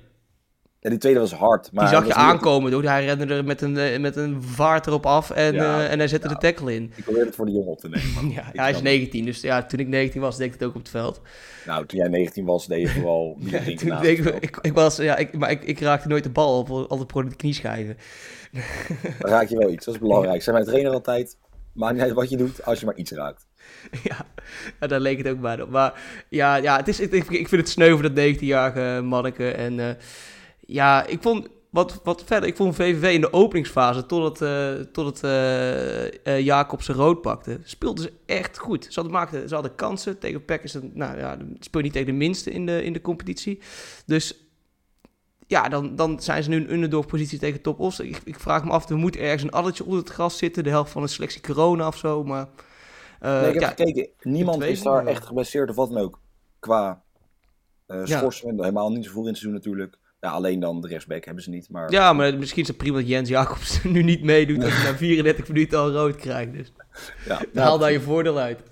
[0.87, 1.73] Ja, die tweede was hard.
[1.73, 2.17] Maar die zag je niet...
[2.17, 2.83] aankomen, toch?
[2.83, 6.09] Hij rende er met een, met een vaart erop af en, ja, uh, en hij
[6.09, 6.35] zette ja.
[6.35, 6.93] de tackle in.
[6.97, 8.31] Ik probeerde het voor de jongen op te nemen.
[8.55, 10.81] ja, hij is 19, dus ja, toen ik 19 was, deed ik het ook op
[10.81, 11.21] het veld.
[11.67, 14.97] Nou, toen jij 19 was, deed je vooral niet ja, toen ik, ik, ik, was,
[14.97, 17.97] ja, ik, maar ik, ik raakte nooit de bal op, altijd pro de knieschijven.
[19.21, 20.43] Dan raak je wel iets, dat is belangrijk.
[20.43, 21.39] Zijn mijn trainer altijd,
[21.73, 23.47] maakt niet uit wat je doet, als je maar iets raakt.
[24.03, 24.27] Ja,
[24.81, 25.71] ja daar leek het ook maar op.
[25.71, 29.51] Maar ja, ja het is, ik, ik vind het sneu voor dat 19-jarige manneke.
[29.51, 29.89] En uh,
[30.67, 35.25] ja, ik vond wat, wat verder, ik vond VVV in de openingsfase, totdat, uh, tot
[35.25, 38.85] uh, uh, Jacobsen rood pakte, speelden ze echt goed.
[38.85, 40.19] Ze hadden, maakten, ze hadden kansen.
[40.19, 42.93] Tegen PEC is het, nou ja, speel je niet tegen de minste in de, in
[42.93, 43.61] de competitie.
[44.07, 44.45] Dus
[45.47, 48.01] ja, dan, dan zijn ze nu een underdog positie tegen Top Os.
[48.01, 50.71] Ik, ik vraag me af, er moet ergens een addertje onder het gras zitten, de
[50.71, 52.49] helft van een selectie corona of zo, maar...
[53.21, 56.21] nee, ik heb ja, gekeken, niemand is daar echt geblesseerd of wat dan ook,
[56.59, 57.03] qua
[57.87, 58.63] schorsing, ja.
[58.63, 59.99] helemaal niet zo vroeg in het seizoen natuurlijk.
[60.21, 61.71] Ja, alleen dan de rechtsback hebben ze niet.
[61.71, 61.91] Maar...
[61.91, 64.97] Ja, maar misschien is het prima dat Jens Jacobs nu niet meedoet als hij na
[65.07, 66.53] 34 minuten al rood krijgt.
[66.53, 66.73] Dus
[67.25, 68.63] ja, haal daar je voordeel uit.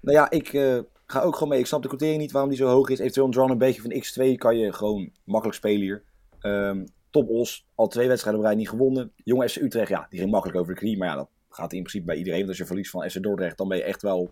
[0.00, 1.58] Nou ja, ik uh, ga ook gewoon mee.
[1.58, 2.98] Ik snap de quotering niet waarom die zo hoog is.
[2.98, 6.02] Eventueel een draw een beetje van x2 kan je gewoon makkelijk spelen hier.
[6.40, 9.12] Um, Top Os, al twee wedstrijden op rij niet gewonnen.
[9.16, 10.98] Jong FC Utrecht, ja, die ging makkelijk over de knie.
[10.98, 12.38] Maar ja, dat gaat in principe bij iedereen.
[12.38, 14.30] Want als je verliest van FC Dordrecht, dan ben je echt wel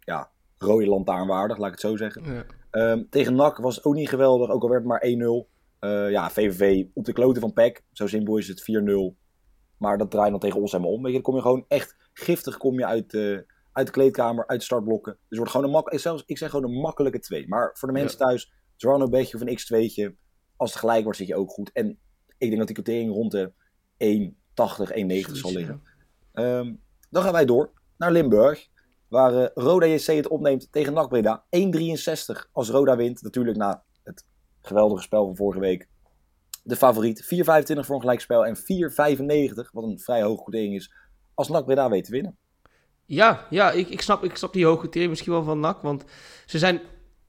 [0.00, 2.24] ja, rode lantaarnwaardig, laat ik het zo zeggen.
[2.24, 2.44] Ja.
[2.70, 5.56] Um, tegen NAC was het ook niet geweldig, ook al werd het maar 1-0.
[5.80, 7.82] Uh, ja, VVV op de kloten van PEC.
[7.92, 9.16] Zo simpel is het 4-0.
[9.76, 11.02] Maar dat draait dan tegen ons helemaal om.
[11.02, 13.38] Weet je, dan kom je gewoon echt giftig kom je uit, uh,
[13.72, 15.12] uit de kleedkamer, uit de startblokken.
[15.12, 17.48] Dus het wordt gewoon een makkelijke, zelfs ik zeg gewoon een makkelijke 2.
[17.48, 18.26] Maar voor de mensen ja.
[18.26, 20.16] thuis, draw een beetje of een x2'tje.
[20.56, 21.72] Als het gelijk wordt, zit je ook goed.
[21.72, 21.88] En
[22.38, 23.52] ik denk dat die quotering rond de
[24.04, 24.32] 1,80,
[25.24, 25.82] 1,90 zal liggen.
[26.32, 26.58] Ja.
[26.58, 28.68] Um, dan gaan wij door naar Limburg.
[29.08, 31.44] Waar uh, Roda JC het opneemt tegen NAC Breda.
[31.44, 33.22] 1,63 als Roda wint.
[33.22, 34.26] Natuurlijk na het
[34.60, 35.88] geweldige spel van vorige week.
[36.62, 37.24] De favoriet.
[37.24, 38.46] 4,25 voor een gelijkspel.
[38.46, 38.62] En 4,95,
[39.72, 40.92] wat een vrij hoge quotering is,
[41.34, 42.36] als NAC Breda weet te winnen.
[43.04, 45.82] Ja, ja ik, ik, snap, ik snap die hoge quotering misschien wel van NAC.
[45.82, 46.04] Want
[46.46, 46.80] ze zijn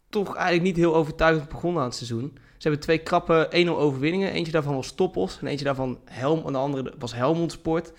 [0.09, 2.31] toch eigenlijk niet heel overtuigend begonnen aan het seizoen.
[2.35, 4.31] Ze hebben twee krappe 1-0 overwinningen.
[4.31, 5.39] Eentje daarvan was Toppos.
[5.41, 6.45] En eentje daarvan Helm.
[6.45, 7.93] En de andere was Helmond Sport.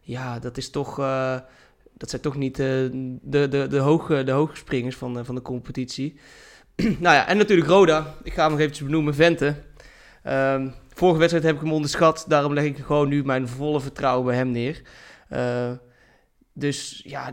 [0.00, 0.98] Ja, dat is toch...
[0.98, 1.38] Uh,
[1.96, 2.66] dat zijn toch niet uh,
[3.22, 6.20] de, de, de, hoge, de hoge springers van, uh, van de competitie.
[6.76, 8.14] nou ja, en natuurlijk Roda.
[8.22, 9.14] Ik ga hem nog eventjes benoemen.
[9.14, 9.54] Vente.
[10.26, 12.24] Um, vorige wedstrijd heb ik hem onderschat.
[12.28, 14.82] Daarom leg ik gewoon nu mijn volle vertrouwen bij hem neer.
[15.32, 15.70] Uh,
[16.52, 17.30] dus ja,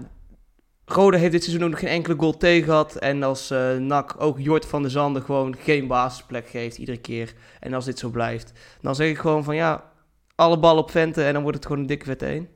[0.85, 2.95] Roda heeft dit seizoen ook nog geen enkele goal tegen gehad.
[2.95, 7.33] En als uh, NAC ook Jort van der Zanden gewoon geen basisplek geeft iedere keer.
[7.59, 8.51] En als dit zo blijft.
[8.81, 9.91] Dan zeg ik gewoon van ja,
[10.35, 12.49] alle ballen op Vente en dan wordt het gewoon een dikke vet 1.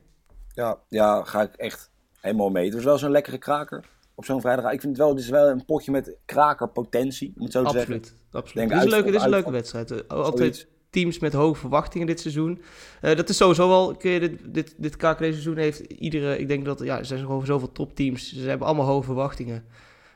[0.48, 1.90] Ja, ja, ga ik echt
[2.24, 2.64] helemaal mee.
[2.64, 3.84] Het was wel zo'n lekkere kraker
[4.14, 4.64] op zo'n vrijdag.
[4.72, 7.70] Ik vind het wel, het is wel een potje met krakerpotentie, om het zo te
[7.70, 7.94] zeggen.
[7.94, 8.20] Absoluut.
[8.32, 8.68] absoluut.
[8.68, 9.90] Dit is, een leuke, dit is een leuke wedstrijd.
[9.90, 12.62] Eh, Altijd teams met hoge verwachtingen dit seizoen.
[13.00, 16.80] Eh, dat is sowieso wel, dit, dit, dit KKD seizoen heeft iedere, ik denk dat,
[16.80, 18.32] ja, er zijn gewoon zoveel topteams.
[18.32, 19.64] Ze hebben allemaal hoge verwachtingen.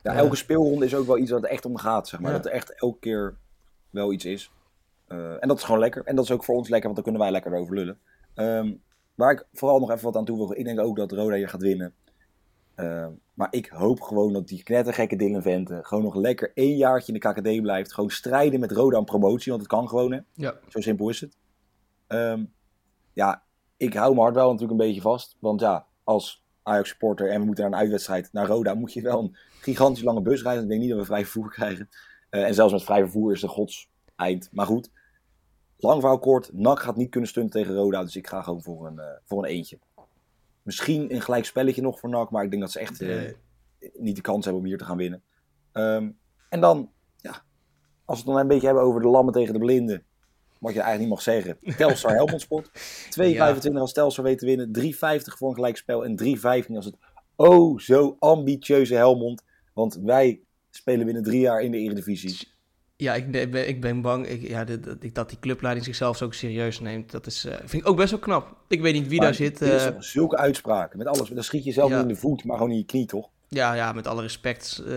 [0.02, 0.18] Ja, Ja.
[0.18, 2.30] elke speelronde is ook wel iets wat er echt om gaat, zeg maar.
[2.30, 2.36] Ja.
[2.36, 3.34] Dat er echt elke keer
[3.90, 4.50] wel iets is.
[5.06, 6.02] Eh, en dat is gewoon lekker.
[6.04, 7.98] En dat is ook voor ons lekker, want dan kunnen wij lekker over lullen.
[8.34, 8.72] Ehm,
[9.18, 10.54] waar ik vooral nog even wat aan toevoeg.
[10.54, 11.94] Ik denk ook dat Roda hier gaat winnen.
[12.74, 17.12] Ehm, maar ik hoop gewoon dat die knettergekke Dylan Vente gewoon nog lekker één jaartje
[17.12, 17.92] in de KKD blijft.
[17.92, 20.20] Gewoon strijden met Roda aan promotie, want het kan gewoon, hè.
[20.32, 20.54] Ja.
[20.68, 21.36] Zo simpel is het.
[22.06, 22.44] Ehm,
[23.12, 23.42] ja,
[23.76, 25.36] ik hou mijn hart wel natuurlijk een beetje vast.
[25.40, 29.02] Want ja, als Ajax supporter en we moeten naar een uitwedstrijd naar Roda, moet je
[29.02, 30.62] wel een gigantisch lange bus rijden.
[30.62, 31.88] Ik denk niet dat we vrij vervoer krijgen.
[32.30, 34.48] Eh, en zelfs met vrij vervoer is de gods eind.
[34.52, 34.90] Maar goed,
[35.78, 36.52] lang verhaal kort.
[36.52, 39.38] NAC gaat niet kunnen stunten tegen Roda, dus ik ga gewoon voor een, eh, voor
[39.38, 39.78] een eentje.
[40.62, 43.36] Misschien een gelijk spelletje nog voor NAC, maar ik denk dat ze echt eh, Nee.
[43.98, 45.22] niet de kans hebben om hier te gaan winnen.
[45.72, 46.10] Ehm,
[46.48, 47.42] en dan, ja,
[48.04, 50.02] als we het dan een beetje hebben over de lammen tegen de blinden.
[50.58, 51.58] Wat je eigenlijk niet mag zeggen.
[51.76, 52.70] Telstar Helmond Sport.
[53.10, 54.72] 2,25 als Telstar weet te winnen.
[54.72, 56.04] 3,50 voor een gelijkspel.
[56.04, 56.96] En 3,15 als het
[57.36, 59.42] oh zo ambitieuze Helmond.
[59.74, 62.48] Want wij spelen binnen drie jaar in de Eredivisie.
[63.00, 64.78] Ja, ik ben, ik ben bang ik, ja, dat,
[65.12, 67.10] dat, die clubleiding zichzelf zo serieus neemt.
[67.10, 68.56] Dat is, eh, vind ik ook best wel knap.
[68.68, 69.62] Ik weet niet wie daar zit.
[69.62, 70.98] eh, zulke uitspraken.
[70.98, 71.28] Met alles.
[71.28, 71.94] Dan schiet je zelf Ja.
[71.94, 73.28] niet in de voet, maar gewoon in je knie, toch?
[73.48, 74.94] ja, ja, met alle respect eh,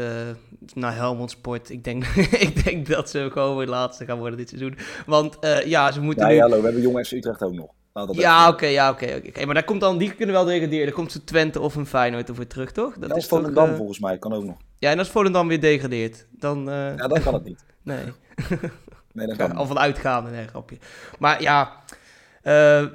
[0.73, 1.69] naar Helmond Sport.
[1.69, 2.05] Ik denk,
[2.47, 4.77] ik denk dat ze gewoon weer laatste gaan worden dit seizoen.
[5.05, 6.35] Want ja, ze moeten Ja, nu...
[6.35, 6.57] ja, hallo.
[6.57, 7.69] We hebben Jong FC Utrecht ook nog.
[7.93, 9.45] Dat Ja, oké, ja, oké.
[9.45, 10.85] Maar daar komt dan, die kunnen wel degraderen.
[10.85, 12.97] Dan komt ze Twente of een Feyenoord ervoor terug, toch?
[12.97, 14.17] Dat is is toch, Volendam eh, volgens mij.
[14.17, 14.55] Kan ook nog.
[14.77, 16.63] Ja, en als Volendam weer degradeert, dan...
[16.65, 17.63] Ja, dan kan het niet.
[17.83, 18.05] Nee.
[19.13, 20.77] Nee, dat kan al van uitgaande, nee, grapje.
[21.19, 21.81] Maar ja,
[22.41, 22.85] eh,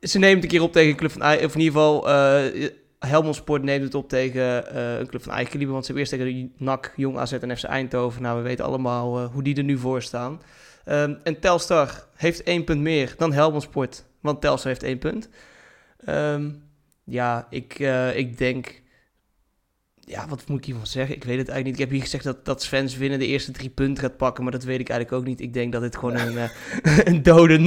[0.00, 1.22] ze neemt het een keer op tegen een club van...
[1.22, 5.32] Of in ieder geval, eh Helmond Sport neemt het op tegen eh, een club van
[5.32, 5.72] eigen kaliber.
[5.72, 8.22] Want ze hebben eerst tegen NAC, Jong AZ en FC Eindhoven.
[8.22, 10.40] Nou, we weten allemaal hoe die er nu voor staan.
[10.84, 14.04] En Telstar heeft één punt meer dan Helmond Sport.
[14.20, 15.28] Want Telstar heeft één punt.
[16.04, 16.50] Ehm,
[17.04, 17.78] ja, ik,
[18.14, 18.81] ik denk...
[20.04, 21.14] Ja, wat moet ik hiervan zeggen?
[21.16, 21.74] Ik weet het eigenlijk niet.
[21.74, 24.42] Ik heb hier gezegd dat, dat Svens winnen de eerste drie punten gaat pakken.
[24.42, 25.40] Maar dat weet ik eigenlijk ook niet.
[25.40, 27.58] Ik denk dat dit gewoon een, eh, een dode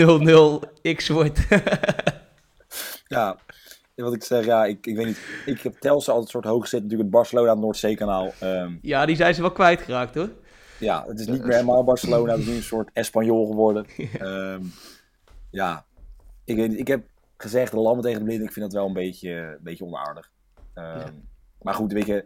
[0.82, 1.39] 0-0 X wordt.
[3.08, 3.38] Ja,
[3.95, 5.19] wat ik zeg, ja, ik, ik weet niet.
[5.45, 6.82] Ik heb Telstar altijd een soort hoog zitten.
[6.82, 8.34] Natuurlijk het Barcelona, het Noordzeekanaal.
[8.39, 10.30] Ehm ja, die zijn ze wel kwijtgeraakt hoor.
[10.80, 12.32] ja, het is niet meer helemaal Barcelona.
[12.32, 13.86] Het is nu een soort Espanyol geworden.
[14.19, 14.62] Ehm,
[15.52, 15.86] ja,
[16.45, 16.80] ik weet niet.
[16.80, 17.04] Ik heb
[17.38, 18.48] gezegd, de lammen tegen de blinden.
[18.48, 20.32] Ik vind dat wel een beetje, een beetje onaardig.
[20.74, 21.12] Ehm, Ja.
[21.65, 22.25] Maar goed, weet je,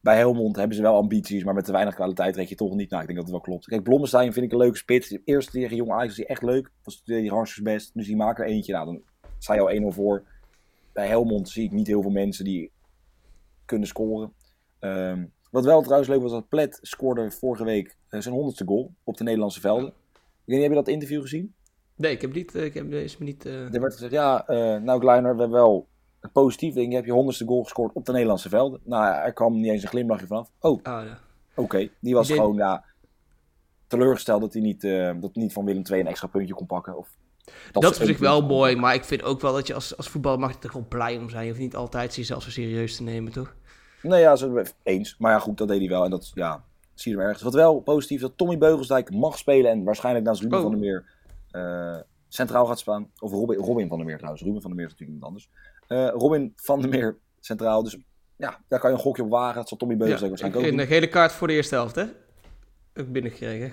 [0.00, 1.44] bij Helmond hebben ze wel ambities.
[1.44, 2.90] Maar met te weinig kwaliteit red je toch niet.
[2.90, 3.66] Nou, ik denk dat het wel klopt.
[3.66, 5.18] Kijk, Blommestein vind ik een leuke spits.
[5.24, 6.70] Eerst tegen Jong Ajax was hij echt leuk.
[6.82, 7.90] Was die hartstikke best.
[7.94, 8.72] Dus die maken er eentje.
[8.72, 9.00] Nou, dan
[9.38, 10.22] sta je al 1-0 voor.
[10.92, 12.70] Bij Helmond zie ik niet heel veel mensen die
[13.64, 14.32] kunnen scoren.
[14.78, 18.92] Ehm, wat wel trouwens leuk was, dat Plet scoorde vorige week eh, zijn honderdste goal
[19.04, 19.86] op de Nederlandse velden.
[19.88, 19.92] Ik
[20.44, 21.54] weet niet, heb je dat interview gezien?
[21.96, 22.54] Nee, ik heb niet...
[22.54, 24.44] eh, Ik heb, is me niet eh, Er werd gezegd, ja,
[24.78, 25.86] nou Kleiner, we hebben wel
[26.20, 26.88] een positief ding.
[26.88, 28.80] Je hebt je honderdste goal gescoord op de Nederlandse velden.
[28.84, 30.50] Nou, er kwam niet eens een glimlachje vanaf.
[30.60, 30.90] Oh, oké.
[30.90, 31.88] Ah, ja.
[32.00, 32.84] Die was Die deed- gewoon, ja,
[33.86, 36.96] teleurgesteld dat hij niet, eh, dat niet van Willem II een extra puntje kon pakken.
[36.96, 37.08] Of,
[37.72, 39.96] Dat, is op ze zich wel mooi, maar ik vind ook wel dat je als,
[39.96, 41.42] als voetballer mag er gewoon blij om zijn.
[41.42, 43.54] Je hoeft niet altijd jezelf zo serieus te nemen, toch?
[44.02, 45.16] Nee, ja, zo eens.
[45.18, 46.04] Maar ja, goed, dat deed hij wel.
[46.04, 47.44] En dat, ja, zie je hem ergens.
[47.44, 49.70] Wat wel positief is dat Tommy Beugelsdijk mag spelen.
[49.70, 50.62] En waarschijnlijk naast Ruben Oh.
[50.64, 51.04] van der Meer
[51.50, 51.96] eh,
[52.28, 53.10] centraal gaat staan.
[53.18, 54.42] Of Robin, Robin van der Meer trouwens.
[54.44, 55.50] Ruben van der Meer is natuurlijk iemand anders.
[55.90, 57.82] Eh, Robin van der Meer centraal.
[57.82, 57.98] Dus
[58.36, 59.54] ja, daar kan je een gokje op wagen.
[59.54, 61.94] Dat zal Tommy Ja, Beugelsdijk ik, waarschijnlijk ook een gele kaart voor de eerste helft,
[61.94, 62.04] hè?
[62.96, 63.72] Ook binnengekregen.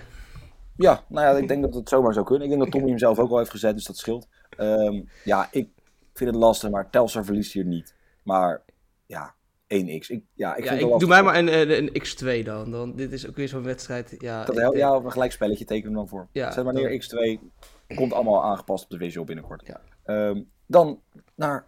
[0.76, 2.42] Ja, nou ja, ik denk dat het zomaar zou kunnen.
[2.44, 4.28] Ik denk dat Tommy hem zelf ook al heeft gezet, dus dat scheelt.
[4.56, 5.68] Ehm, ja, ik
[6.14, 7.94] vind het lastig, maar Telstar verliest hier niet.
[8.22, 8.62] Maar
[9.06, 9.34] ja,
[9.66, 10.08] 1x.
[10.08, 12.70] Ik, ja, ik ja, vind ik, het doe mij maar een, een, een X2 dan.
[12.70, 12.96] dan.
[12.96, 14.14] Dit is ook weer zo'n wedstrijd.
[14.18, 16.28] Ja, Dat ik hel- denk- ja, of een gelijkspelletje tekenen dan voor.
[16.32, 17.40] Ja, Zet maar neer X2.
[17.96, 19.66] Komt allemaal aangepast op de visual binnenkort.
[19.66, 19.80] Ja.
[20.04, 21.00] Ehm, dan
[21.34, 21.66] naar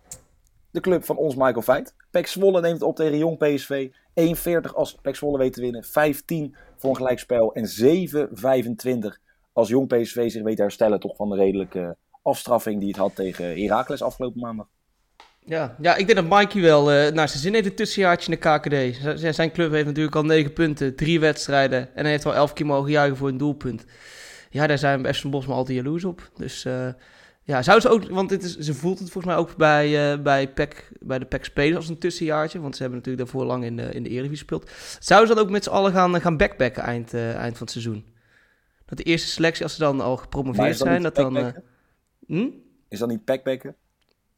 [0.70, 1.94] de club van ons Michael Feit.
[2.10, 3.88] Pek Zwolle neemt op tegen Jong PSV.
[4.20, 5.84] 1,40 als Pek Zwolle weet te winnen.
[5.84, 5.90] 5,10
[6.76, 7.54] voor een gelijkspel.
[7.54, 7.68] En
[9.12, 9.20] 7,25
[9.52, 13.14] als Jong PSV zich weet te herstellen toch van de redelijke afstraffing die het had
[13.14, 14.66] tegen Heracles afgelopen maandag.
[15.44, 18.38] Ja, ja, ik denk dat Mikey wel eh naar zijn zin heeft een tussenjaartje in
[18.40, 19.34] de KKD.
[19.34, 21.94] Zijn club heeft natuurlijk al negen punten, drie wedstrijden.
[21.94, 23.84] En hij heeft al elf keer mogen juichen voor een doelpunt.
[24.50, 26.30] Ja, daar zijn we Bos maar altijd jaloers op.
[26.36, 26.88] Dus eh,
[27.50, 30.22] ja, zou ze ook, want dit is, ze voelt het volgens mij ook bij, eh,
[30.22, 32.60] bij, PEC, bij de PEC spelers als een tussenjaartje.
[32.60, 34.70] Want ze hebben natuurlijk daarvoor lang in de, in de Eredivisie gespeeld.
[34.98, 37.70] Zouden ze dat ook met z'n allen gaan, gaan backpacken eind, eh, eind van het
[37.70, 38.04] seizoen?
[38.86, 41.36] Dat de eerste selectie, als ze dan al gepromoveerd dat zijn, dat dan...
[41.36, 41.46] eh,
[42.26, 42.48] hm?
[42.88, 43.74] Is dat niet packbacken?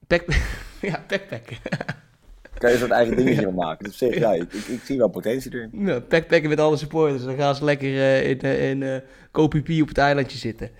[0.06, 0.24] Back...
[0.80, 1.56] Ja, backpacken.
[2.62, 3.84] kan je een soort eigen dingetje van maken.
[3.84, 5.70] Dus op zich, ja, ik, ik, ik zie wel potentie erin.
[5.72, 7.24] Ja, backpacken met alle supporters.
[7.24, 8.96] Dan gaan ze lekker eh, in, eh, in eh
[9.30, 10.70] KPP op het eilandje zitten.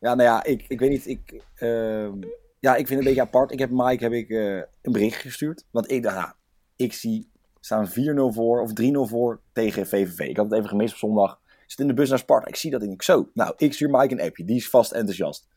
[0.00, 1.06] Ja, nou ja, ik, ik weet niet.
[1.06, 2.20] Ik, ehm,
[2.58, 3.52] ja, ik vind het een beetje apart.
[3.52, 5.64] Ik heb Mike heb ik, eh, een bericht gestuurd.
[5.70, 6.36] Want ik dacht,
[6.76, 10.18] ik zie staan 4-0 voor of 3-0 voor tegen VVV.
[10.18, 11.40] Ik had het even gemist op zondag.
[11.66, 12.46] Zit in de bus naar Sparta.
[12.48, 13.30] Ik zie dat en ik zo.
[13.34, 14.44] Nou, ik stuur Mike een appje.
[14.44, 15.48] Die is vast enthousiast.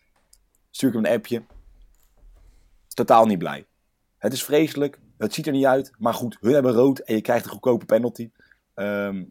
[0.72, 1.44] Stuur ik hem een appje.
[2.88, 3.66] Totaal niet blij.
[4.18, 5.00] Het is vreselijk.
[5.18, 5.92] Het ziet er niet uit.
[5.98, 8.32] Maar goed, hun hebben rood en je krijgt een goedkope penalty.
[8.74, 9.24] Ehm,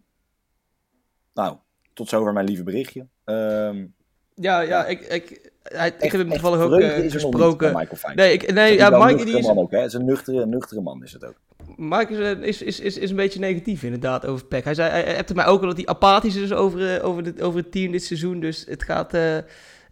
[1.34, 1.56] nou,
[1.92, 3.06] tot zover mijn lieve berichtje.
[3.24, 3.86] Ehm,
[4.34, 7.70] Ja, ja, ik, ik, hij, ik heb hem toevallig ook eh, gesproken.
[7.70, 8.16] van Michael Fijn.
[8.16, 9.78] Nee, ik, nee Het ja, Mike, die is, man ook, hè?
[9.78, 11.34] Het is een nuchtere, nuchtere man, is het ook.
[11.76, 14.64] Mike is, eh, is, is, is, een beetje negatief inderdaad over PEC.
[14.64, 17.42] Hij zei, hij appte mij ook al dat hij apathisch is over, eh, over, de,
[17.42, 18.40] over het team dit seizoen.
[18.40, 19.12] Dus het gaat,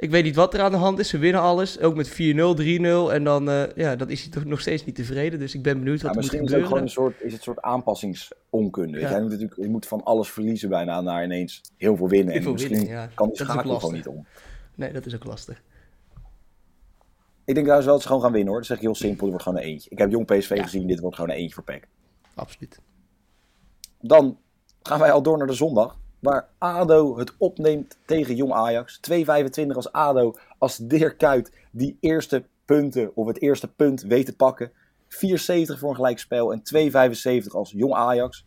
[0.01, 1.09] ik weet niet wat er aan de hand is.
[1.09, 2.13] Ze winnen alles, ook met 4-0,
[2.55, 3.13] 3-0.
[3.13, 5.39] En dan, eh, ja, dan is hij toch nog steeds niet tevreden.
[5.39, 7.33] Dus ik ben benieuwd Ja, wat er moet misschien is het gewoon een soort, is
[7.33, 9.01] het soort aanpassingsonkunde.
[9.01, 9.21] Ja.
[9.21, 12.29] Moet natuurlijk, je moet van alles verliezen bijna naar ineens heel veel winnen.
[12.29, 13.07] Heel en veel misschien winnen, ja.
[13.15, 14.27] kan die schakel gewoon niet om.
[14.75, 15.63] Nee, dat is ook lastig.
[17.45, 18.59] Ik denk trouwens wel dat ze gewoon gaan winnen hoor.
[18.59, 19.91] Dat zeg ik heel simpel, het wordt gewoon een eentje.
[19.91, 20.63] Ik heb jong PSV Ja.
[20.63, 21.89] gezien, dit wordt gewoon een eentje voor PEC.
[22.35, 22.81] Absoluut.
[24.01, 24.39] Dan
[24.83, 25.99] gaan wij al door naar de zondag.
[26.21, 29.01] Waar ADO het opneemt tegen Jong Ajax.
[29.11, 30.37] 2,25 als ADO.
[30.59, 34.73] Als Dirk Kuyt die eerste punten of het eerste punt weet te pakken.
[35.09, 35.19] 4,70
[35.79, 36.53] voor een gelijkspel.
[36.53, 36.63] En
[37.43, 38.45] 2,75 als Jong Ajax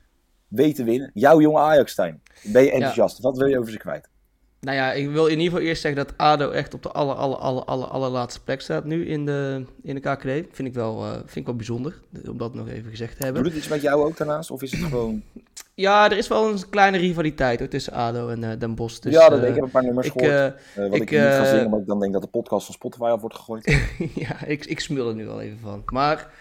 [0.47, 1.11] weet te winnen.
[1.13, 2.21] Jouw Jong Ajax, Stijn.
[2.43, 3.19] Ben je enthousiast?
[3.19, 4.11] Wat wil je over ze kwijt?
[4.59, 7.15] Nou ja, ik wil in ieder geval eerst zeggen dat ADO echt op de aller,
[7.15, 10.55] aller, aller, aller, allerlaatste plek staat nu in de, in de KKD.
[10.55, 13.43] Vind ik, wel, eh, vind ik wel bijzonder, om dat nog even gezegd te hebben.
[13.43, 14.51] Doet het iets met jou ook daarnaast?
[14.51, 15.23] Of is het gewoon...
[15.75, 18.99] Ja, er is wel een kleine rivaliteit hoor, tussen ADO en eh, Den Bosch.
[18.99, 20.33] Dus, ja, dat, eh, ik heb een paar nummers ik, gehoord.
[20.33, 22.75] eh, wat ik, ik, niet ga zingen, maar ik dan denk dat de podcast van
[22.75, 23.77] Spotify af wordt gegooid.
[24.27, 25.81] ja, ik, ik smul er nu al even van.
[25.85, 26.33] Maar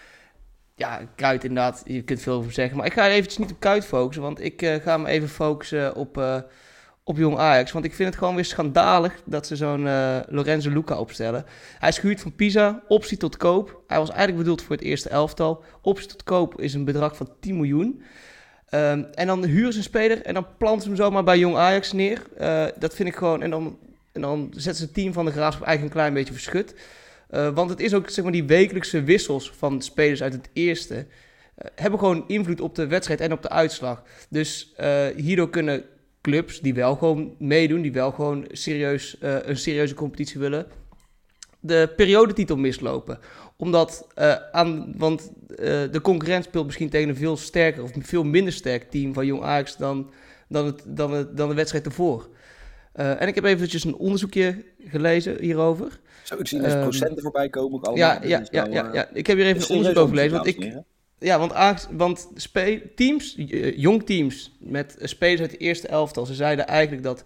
[0.75, 2.77] ja, Kuit inderdaad, je kunt veel over zeggen.
[2.77, 6.43] Maar ik ga eventjes niet op Kuit focussen, want ik ga me even focussen op,
[7.03, 7.71] op Jong Ajax.
[7.71, 9.83] Want ik vind het gewoon weer schandalig dat ze zo'n
[10.27, 11.45] Lorenzo Luca opstellen.
[11.79, 13.81] Hij is gehuurd van Pisa, optie tot koop.
[13.87, 15.63] Hij was eigenlijk bedoeld voor het eerste elftal.
[15.81, 18.03] Optie tot koop is een bedrag van 10 miljoen.
[18.73, 21.55] Ehm, en dan huren ze een speler en dan planten ze hem zomaar bij Jong
[21.55, 22.21] Ajax neer.
[22.37, 23.41] Eh, dat vind ik gewoon...
[23.41, 23.77] En dan,
[24.11, 26.75] en dan zetten ze het team van de Graafschap eigenlijk een klein beetje verschut.
[27.29, 30.95] Eh, want het is ook zeg maar, die wekelijkse wissels van spelers uit het eerste.
[31.55, 34.03] eh, hebben gewoon invloed op de wedstrijd en op de uitslag.
[34.29, 34.73] Dus
[35.15, 35.83] hierdoor kunnen
[36.21, 40.67] clubs die wel gewoon meedoen, die wel gewoon serieus, een serieuze competitie willen,
[41.63, 43.19] de periodetitel mislopen.
[43.57, 45.55] Omdat, eh, aan, want eh,
[45.91, 49.43] de concurrent speelt misschien tegen een veel sterker of veel minder sterk team van Jong
[49.43, 50.11] Ajax dan,
[50.47, 52.29] dan, het, dan, het, dan de wedstrijd ervoor.
[52.93, 55.99] Eh, en ik heb eventjes een onderzoekje gelezen hierover.
[56.23, 57.77] Zo, ik zie dus Ehm, procenten voorbij komen.
[57.77, 58.07] Ook allemaal.
[58.07, 60.35] Ja, ja, ja, ja, ja, ik heb hier even een onderzoek over gelezen.
[60.35, 60.73] Want ik,
[61.19, 62.29] ja, want, aange- want
[62.95, 63.35] teams,
[63.75, 67.23] jong teams met spelers uit de eerste elftal, ze zeiden eigenlijk dat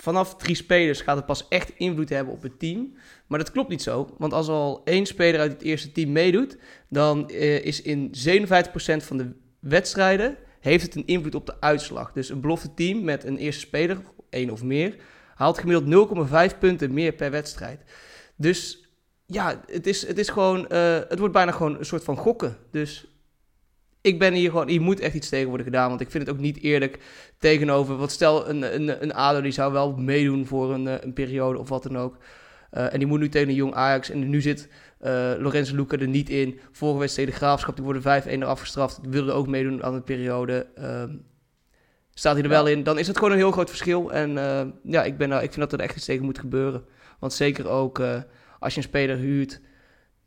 [0.00, 2.94] vanaf drie spelers gaat het pas echt invloed hebben op het team.
[3.26, 6.58] Maar dat klopt niet zo, want als al één speler uit het eerste team meedoet,
[6.88, 8.10] dan eh, is in 57%
[8.96, 12.12] van de wedstrijden heeft het een invloed op de uitslag.
[12.12, 13.98] Dus een belofte team met een eerste speler,
[14.30, 14.96] één of meer,
[15.34, 16.08] haalt gemiddeld
[16.52, 17.80] 0,5 punten meer per wedstrijd.
[18.36, 18.88] Dus
[19.26, 22.56] ja, het is, het is gewoon, eh, het wordt bijna gewoon een soort van gokken.
[22.70, 23.17] Dus
[24.08, 25.88] ik ben hier gewoon, hier moet echt iets tegen worden gedaan.
[25.88, 26.98] Want ik vind het ook niet eerlijk
[27.38, 31.12] tegenover, wat stel een, een, een ADO die zou wel meedoen voor een, eh, een
[31.12, 32.16] periode of wat dan ook.
[32.70, 34.10] Eh, en die moet nu tegen een jong Ajax.
[34.10, 34.68] En nu zit
[34.98, 36.58] eh Lorenzo Luca er niet in.
[36.72, 39.02] Vorige wedstrijd de Graafschap, die worden 5-1 eraf gestraft.
[39.02, 40.66] Die wilden ook meedoen aan de periode.
[40.74, 41.16] Ehm,
[42.14, 44.12] staat hij er wel in, dan is het gewoon een heel groot verschil.
[44.12, 44.32] En
[44.82, 46.84] ja, ik, ben, ik vind dat er echt iets tegen moet gebeuren.
[47.18, 48.02] Want zeker ook
[48.58, 49.60] als je een speler huurt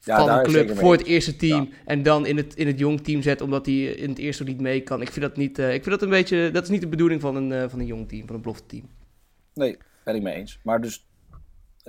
[0.04, 3.02] Ja, van een club voor het eerste team en dan in het, in het jong
[3.02, 5.02] team zet omdat hij in het eerste niet mee kan.
[5.02, 7.22] Ik vind dat niet, eh, ik vind dat een beetje, dat is niet de bedoeling
[7.22, 8.90] van een, eh, van een jong team, van een belofte team.
[9.54, 10.60] Nee, ben ik mee eens.
[10.64, 11.08] Maar dus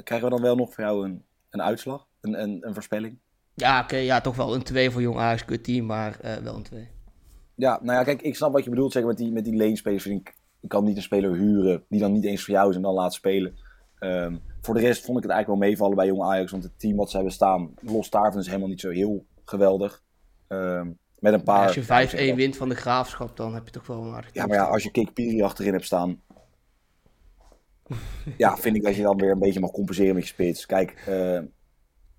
[0.04, 2.06] krijgen we dan wel nog voor jou een, een uitslag?
[2.20, 3.18] Een, een, een voorspelling?
[3.54, 6.62] Ja, oké, ja, toch wel een 2 voor jong Ajax, team, maar eh, wel een
[6.62, 6.88] 2.
[7.54, 8.92] Ja, nou ja, kijk, ik snap wat je bedoelt.
[8.92, 10.34] Zeg, met die, met die vind ik,
[10.68, 13.12] kan niet een speler huren die dan niet eens voor jou is en dan laten
[13.12, 13.56] spelen.
[14.02, 16.50] Ehm, voor de rest vond ik het eigenlijk wel meevallen bij Jong Ajax.
[16.50, 20.02] Want het team wat ze hebben staan, los daarvan, is helemaal niet zo heel geweldig.
[20.48, 21.66] Ehm, met een paar...
[21.66, 23.86] als je ja, 5-1 ik zeg dat- wint van de graafschap, dan heb je toch
[23.86, 26.20] wel een aardig Ja, maar ja, als je Kik Piri achterin hebt staan...
[28.36, 30.66] ja, vind ik dat je dan weer een beetje mag compenseren met je spits.
[30.66, 31.40] Kijk, eh,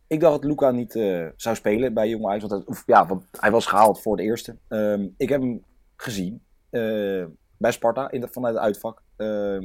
[0.07, 2.41] ik dacht dat Luca niet eh, zou spelen bij Jong Ajax.
[2.41, 4.57] Want, hij- of, ja, want hij was gehaald voor het eerste.
[4.67, 5.63] Ehm, ik heb hem
[5.95, 7.25] gezien eh,
[7.57, 9.01] bij Sparta in de, vanuit het uitvak.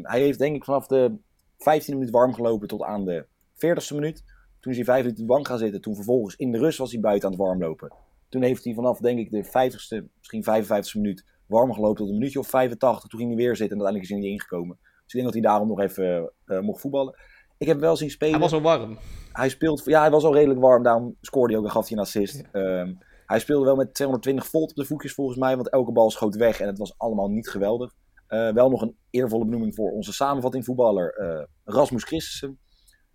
[0.03, 1.15] Hij heeft denk ik vanaf de
[1.59, 4.25] 15e minuut warm gelopen tot aan de 40e minuut.
[4.61, 5.81] Toen is hij vijf minuten op de bank gaan zitten.
[5.81, 7.93] Toen vervolgens in de rust was hij buiten aan het warmlopen.
[8.29, 12.19] Toen heeft hij vanaf, denk ik, de 50ste, misschien 55ste minuut warm gelopen tot een
[12.19, 13.09] minuutje of 85.
[13.09, 14.79] Toen ging hij weer zitten en uiteindelijk is hij niet ingekomen.
[14.81, 17.15] Dus ik denk dat hij daarom nog even uh, mocht voetballen.
[17.59, 18.35] Ik heb wel zien spelen.
[18.35, 18.99] Hij was al warm.
[19.33, 20.83] Hij speelt, ja, hij was al redelijk warm.
[20.83, 22.45] Daarom scoorde hij ook en gaf hij een assist.
[22.53, 22.81] Ja.
[22.81, 25.57] Um, hij speelde wel met 220 volt op de voetjes volgens mij.
[25.57, 27.95] Want elke bal schoot weg en het was allemaal niet geweldig.
[28.29, 32.59] Uh, wel nog een eervolle benoeming voor onze samenvatting voetballer uh, Rasmus Christensen.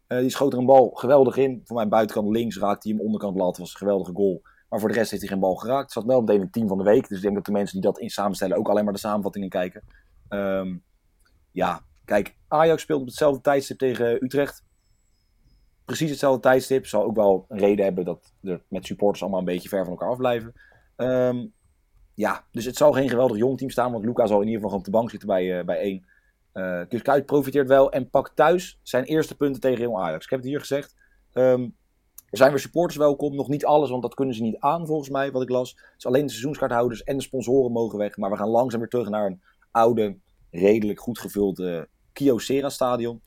[0.08, 1.62] Uh, die schoot er een bal geweldig in.
[1.64, 3.58] Voor mijn buitenkant links raakte hij hem onderkant lat.
[3.58, 4.42] was een geweldige goal.
[4.70, 5.92] Maar voor de rest heeft hij geen bal geraakt.
[5.92, 7.08] Zat wel meteen in het team van de week.
[7.08, 9.50] Dus ik denk dat de mensen die dat in samenstellen ook alleen maar de samenvattingen
[9.50, 9.84] kijken.
[10.30, 10.84] Um,
[11.52, 14.64] ja, kijk, Ajax speelt op hetzelfde tijdstip tegen Utrecht.
[15.86, 16.86] Precies hetzelfde tijdstip.
[16.86, 19.92] Zal ook wel een reden hebben dat er met supporters allemaal een beetje ver van
[19.92, 20.54] elkaar afblijven.
[20.98, 21.54] Um,
[22.14, 23.92] ja, dus het zal geen geweldig jong team staan.
[23.92, 26.06] Want Luca zal in ieder geval gewoon op de bank zitten bij, uh, bij één.
[26.54, 30.24] Uh, dus profiteert wel en pakt thuis zijn eerste punten tegen Jong Ajax.
[30.24, 30.96] Ik heb het hier gezegd.
[31.34, 31.76] Um,
[32.30, 33.36] er zijn weer supporters welkom.
[33.36, 35.76] Nog niet alles, want dat kunnen ze niet aan volgens mij, wat ik las.
[35.96, 38.18] Dus alleen de seizoenskaarthouders en de sponsoren mogen weg.
[38.18, 40.18] Maar we gaan langzaam weer terug naar een oude,
[40.52, 41.82] redelijk goed gevuld uh,
[42.14, 43.22] Kyocera stadion.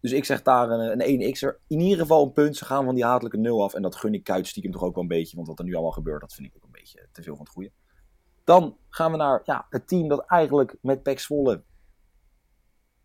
[0.00, 1.66] Dus ik zeg daar een, een 1x'er.
[1.66, 2.56] In ieder geval een punt.
[2.56, 3.74] Ze gaan van die hatelijke 0 af.
[3.74, 5.36] En dat gun ik Kuit stiekem toch ook wel een beetje.
[5.36, 7.44] Want wat er nu allemaal gebeurt, dat vind ik ook een beetje te veel van
[7.44, 7.70] het goede.
[8.44, 11.62] Dan gaan we naar ja, het team dat eigenlijk met Pek Zwolle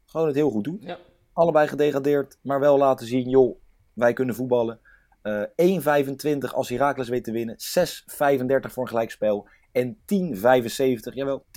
[0.06, 0.84] gewoon het heel goed doet.
[0.84, 0.98] Ja.
[1.34, 3.60] Allebei gedegradeerd, maar wel laten zien, joh,
[3.94, 4.80] wij kunnen voetballen.
[5.24, 7.56] Uh, 1,25 als Heracles weet te winnen.
[7.56, 9.48] 6,35 voor een gelijkspel.
[9.72, 10.40] En 10,75,
[11.14, 11.50] jawel, 10,75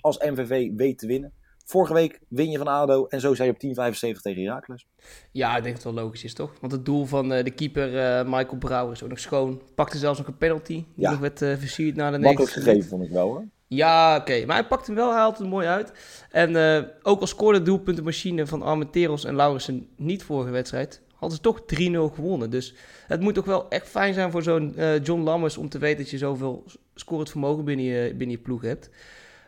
[0.00, 1.32] als MVV weet te winnen.
[1.72, 4.86] Vorige week win je van ADO en zo zei je op 10,75 tegen Heracles.
[5.30, 6.52] Ja, ik denk dat het wel logisch is, toch?
[6.60, 9.62] Want het doel van uh, de keeper uh, Michael Brouwer is ook nog schoon.
[9.74, 11.10] Pakte zelfs nog een penalty, die Ja.
[11.10, 13.44] nog werd uh, versierd na de Makkelijk 90 gegeven vond ik wel hoor.
[13.66, 14.44] Ja, oké.
[14.46, 15.92] Maar hij pakt hem wel, hij haalt het mooi uit.
[16.30, 21.36] En eh, ook al scoorde de doelpuntenmachine van Armenteros en Laurensen niet vorige wedstrijd, hadden
[21.36, 22.50] ze toch 3-0 gewonnen.
[22.50, 22.74] Dus
[23.06, 25.98] het moet toch wel echt fijn zijn voor zo'n eh, John Lammers om te weten
[25.98, 28.90] dat je zoveel scorend vermogen binnen je, binnen je ploeg hebt.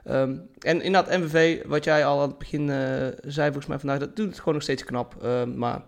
[0.04, 2.76] Ehm, en inderdaad, MVV, wat jij al aan het begin eh,
[3.22, 5.22] zei volgens mij vandaag, dat doet het gewoon nog steeds knap.
[5.22, 5.82] Ehm, maar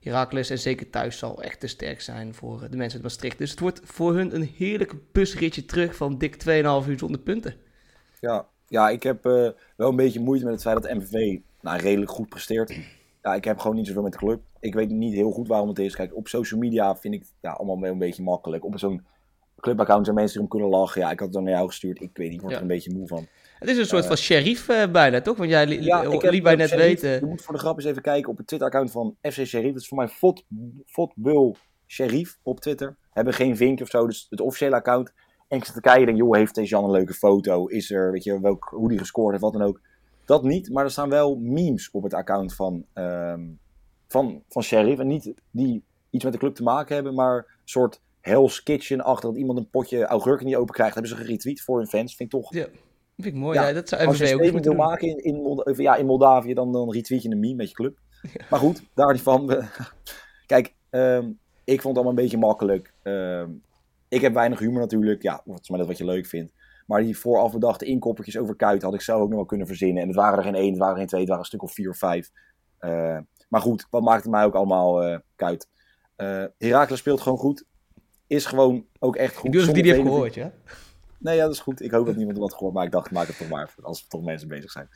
[0.00, 3.38] Heracles en zeker thuis zal echt te sterk zijn voor de mensen uit Maastricht.
[3.38, 7.54] Dus het wordt voor hun een heerlijk busritje terug van dik 2,5 uur zonder punten.
[8.20, 11.80] Ja, ja ik heb eh, wel een beetje moeite met het feit dat MVV nou,
[11.80, 12.76] redelijk goed presteert.
[13.22, 14.40] Ja, ik heb gewoon niet zoveel met de club.
[14.60, 15.94] Ik weet niet heel goed waarom het is.
[15.96, 18.64] Kijk, op social media vind ik het ja, allemaal een beetje makkelijk.
[18.64, 19.06] Op zo'n
[19.60, 21.00] clubaccount zijn mensen die om kunnen lachen.
[21.00, 22.00] Ja, ik had het dan naar jou gestuurd.
[22.00, 22.56] Ik weet niet, ik word Ja.
[22.56, 23.26] er een beetje moe van.
[23.58, 25.36] Het is een soort Eh, van sheriff eh, bijna, toch?
[25.36, 27.20] Want jij li- Ja, heb liet mij net Sheriff- weten.
[27.20, 29.72] Je moet voor de grap eens even kijken op het Twitter-account van FC Sheriff.
[29.72, 30.44] Dat is voor mij Fot,
[30.86, 32.96] Fotbul Sheriff op Twitter.
[33.10, 35.12] Hebben geen vinkje of zo, dus het officiële account.
[35.48, 37.66] En ik zit te kijken denk, joh, heeft deze Jan een leuke foto?
[37.66, 39.80] Is er, weet je, welk, hoe die gescoord heeft, wat dan ook.
[40.24, 43.40] Dat niet, maar er staan wel memes op het account van, ehm,
[44.08, 45.00] van, van Sheriff.
[45.00, 49.00] En niet die iets met de club te maken hebben, maar een soort Hell's Kitchen
[49.00, 50.94] achter dat iemand een potje augurken niet open krijgt.
[50.94, 52.16] Hebben ze geretweet voor hun fans.
[52.16, 52.66] Vind ik toch Ja,
[53.22, 53.58] vind ik mooi.
[53.58, 54.76] Ja, Ja, dat zou als je ook wil doen.
[54.76, 57.68] maken in, in, Molda- of ja, in Moldavië, dan, dan retweet je een meme met
[57.68, 57.98] je club.
[58.50, 59.62] Maar goed, daar niet van.
[60.46, 61.24] Kijk, ehm,
[61.64, 62.92] ik vond het allemaal een beetje makkelijk.
[63.02, 63.50] Ehm,
[64.08, 65.22] ik heb weinig humor natuurlijk.
[65.22, 66.52] Ja, dat is maar net wat je leuk vindt.
[66.86, 70.02] Maar die vooraf bedachte inkoppertjes over Kuit had ik zelf ook nog wel kunnen verzinnen.
[70.02, 71.62] En het waren er geen één, het waren er geen twee, het waren een stuk
[71.62, 72.30] of vier of vijf.
[72.78, 75.68] Eh, maar goed, wat maakt het mij ook allemaal eh Kuit?
[76.16, 77.64] Eh Herakles speelt gewoon goed.
[78.26, 79.44] Is gewoon ook echt goed.
[79.44, 80.52] Ik doe alsof die die heeft gehoord, ja?
[81.18, 81.82] Nee, ja, dat is goed.
[81.82, 84.08] Ik hoop dat niemand wat gehoord, maar ik dacht, maak het toch maar, als er
[84.08, 84.88] toch mensen bezig zijn.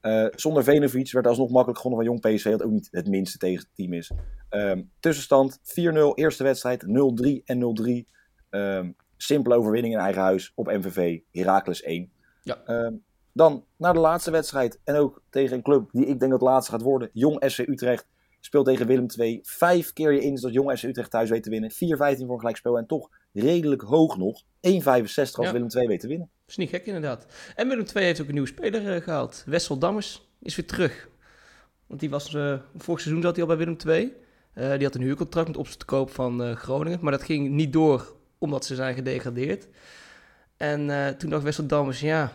[0.00, 3.38] Eh, zonder Venovic werd alsnog makkelijk gewonnen van Jong PSV, dat ook niet het minste
[3.38, 4.10] tegen het team is.
[4.48, 8.08] Ehm, tussenstand 4-0, eerste wedstrijd 0-3 en 0-3.
[8.50, 12.10] Ehm, simpele overwinning in eigen huis op MVV, Heracles 1.
[12.42, 12.62] Ja.
[12.64, 12.94] Ehm,
[13.32, 16.72] dan naar de laatste wedstrijd en ook tegen een club die ik denk dat laatste
[16.72, 17.10] gaat worden.
[17.12, 18.06] Jong FC Utrecht
[18.40, 19.40] speelt tegen Willem II.
[19.42, 21.70] Vijf keer je in dat Jong FC Utrecht thuis weet te winnen.
[21.72, 24.42] 4-15 voor een gelijkspel en toch redelijk hoog nog.
[24.42, 24.44] 1,65
[24.84, 25.52] als Ja.
[25.52, 26.30] Willem II weet te winnen.
[26.40, 27.26] Dat is niet gek inderdaad.
[27.54, 29.42] En Willem II heeft ook een nieuwe speler eh, gehaald.
[29.46, 31.08] Wessel Dammers is weer terug.
[31.86, 34.12] Want die was, eh, vorig seizoen zat hij al bij Willem II.
[34.52, 36.98] Eh, die had een huurcontract met opzet te koop van Groningen.
[37.02, 39.68] Maar dat ging niet door omdat ze zijn gedegradeerd.
[40.56, 42.32] En toen dacht Wessel Dammers, ja,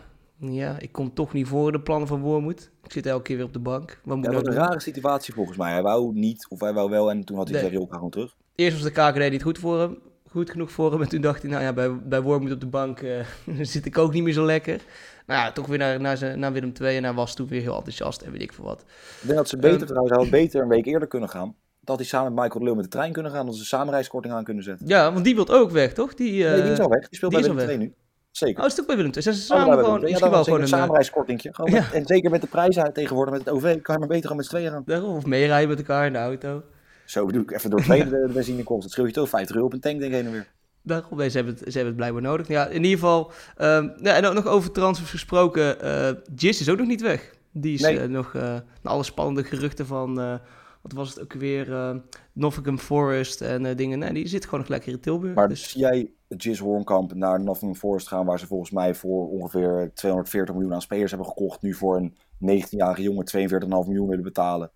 [0.52, 2.70] ja, ik kom toch niet voor de plannen van Wormoed.
[2.84, 4.00] Ik zit elke keer weer op de bank.
[4.04, 5.72] Wat moet Ja, dat nou was een rare situatie volgens mij.
[5.72, 7.64] Hij wou niet, of hij wou wel, en toen had hij Nee.
[7.64, 8.34] gezegd, joh, gewoon terug.
[8.54, 9.98] Eerst was de KKD niet goed voor hem.
[10.30, 11.02] Goed genoeg voor hem.
[11.02, 13.20] En toen dacht hij, nou ja, bij, bij Wormoed op de bank eh,
[13.60, 14.80] zit ik ook niet meer zo lekker.
[15.26, 16.96] Nou ja, toch weer naar, naar, zijn, naar Willem II.
[16.96, 18.80] En hij was toen weer heel enthousiast en weet ik veel wat.
[19.20, 19.86] Ik denk dat ze beter Ehm.
[19.86, 21.54] trouwens, had beter een week eerder kunnen gaan.
[21.80, 23.66] Dat hij samen met Michael de Leeuw met de trein kunnen gaan, dat ze een
[23.66, 24.86] samenreiskorting aan kunnen zetten.
[24.88, 26.14] Ja, want die wil ook weg, toch?
[26.14, 27.08] Die, eh, nee, die is al weg.
[27.08, 27.94] Die speelt die bij al II nu.
[28.36, 28.60] Zeker.
[28.60, 29.22] Oh, is het ook bij Willem II?
[29.22, 30.64] Ze samen gewoon, misschien ja, wel gewoon een...
[30.64, 31.54] eh, samenreiskortingje.
[31.54, 34.22] Gewoon met- En zeker met de prijzen tegenwoordig met het OV, kan je maar beter
[34.22, 34.82] gewoon met z'n tweeën gaan.
[34.86, 36.62] daarom, Of meerijden met elkaar in de auto.
[37.04, 38.82] Zo bedoel ik even door twee de, de benzinekosten.
[38.84, 40.46] Het scheelt je toch 50 euro op een tank, denk ik, heen en weer.
[40.82, 42.48] Daarom, ze hebben, het, ze hebben het blijkbaar nodig.
[42.48, 45.80] Ja, in ieder geval, ja, en ook nog over transfers gesproken.
[45.80, 47.30] eh Jis is ook nog niet weg.
[47.52, 48.00] Die is Nee.
[48.00, 50.34] eh, nog, eh alle spannende geruchten van, eh,
[50.82, 51.94] wat was het ook weer, eh
[52.32, 53.98] Nottingham Forest en eh, dingen.
[53.98, 55.34] Nee, die zit gewoon nog lekker in Tilburg.
[55.34, 59.90] Maar dus, jij Jis Hornkamp naar Nottingham Forest gaan, waar ze volgens mij voor ongeveer
[59.94, 62.14] 240 miljoen aan spelers hebben gekocht, nu voor een
[62.62, 64.70] 19-jarige jongen 42,5 miljoen willen betalen.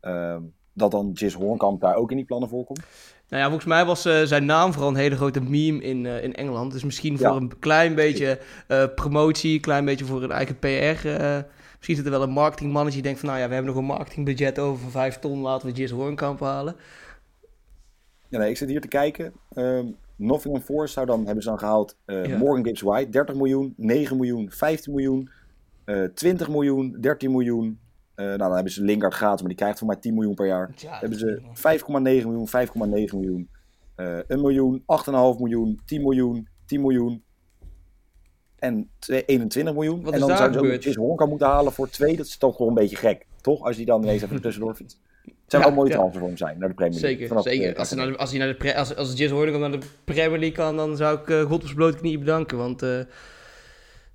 [0.00, 0.42] Ehm,
[0.72, 2.80] dat dan Jis Hornkamp daar ook in die plannen voorkomt?
[3.28, 6.22] nou ja, volgens mij was eh, zijn naam vooral een hele grote meme in, eh,
[6.22, 6.72] in Engeland.
[6.72, 7.28] Dus misschien Ja.
[7.28, 10.66] voor een klein beetje eh, promotie, een klein beetje voor een eigen PR.
[11.76, 13.88] misschien zit er wel een marketingmannetje die denkt van, nou ja, we hebben nog een
[13.88, 16.76] marketingbudget over van 5 ton, laten we Jis Hoornkamp halen.
[18.28, 19.32] Ja, nee, ik zit hier te kijken.
[19.54, 19.86] Ehm
[20.20, 22.38] Nottingham Forest zou dan, hebben ze dan gehaald eh, Ja.
[22.38, 25.30] Morgan Gibbs White, 30 miljoen, 9 miljoen, 15 miljoen,
[25.84, 27.78] eh 20 miljoen, 13 miljoen.
[28.14, 30.46] Eh, nou, dan hebben ze Lingard gratis, maar die krijgt voor mij 10 miljoen per
[30.46, 30.70] jaar.
[30.76, 33.48] Ja, hebben ze 5,9 miljoen, 5,9 miljoen,
[33.94, 37.22] eh 1 miljoen, 8,5 miljoen, 10 miljoen, 10 miljoen
[38.58, 40.02] en twee- 21 miljoen.
[40.02, 40.80] Wat en dan zouden ze ook?
[40.82, 42.16] Chris Honka moeten halen voor 2.
[42.16, 43.62] Dat is toch wel een beetje gek, toch?
[43.62, 45.00] Als hij dan ineens even tussendoor fietst.
[45.50, 47.18] Het zou wel een mooie transfer voor hem zijn, naar de Premier League.
[47.18, 47.76] Zeker, zeker.
[47.76, 50.38] Als, hij naar de, als, hij naar de, als, als Jis Hoornkamp naar de Premier
[50.38, 52.58] League kan, dan zou ik eh God op zijn blote knieën bedanken.
[52.58, 53.00] Want eh,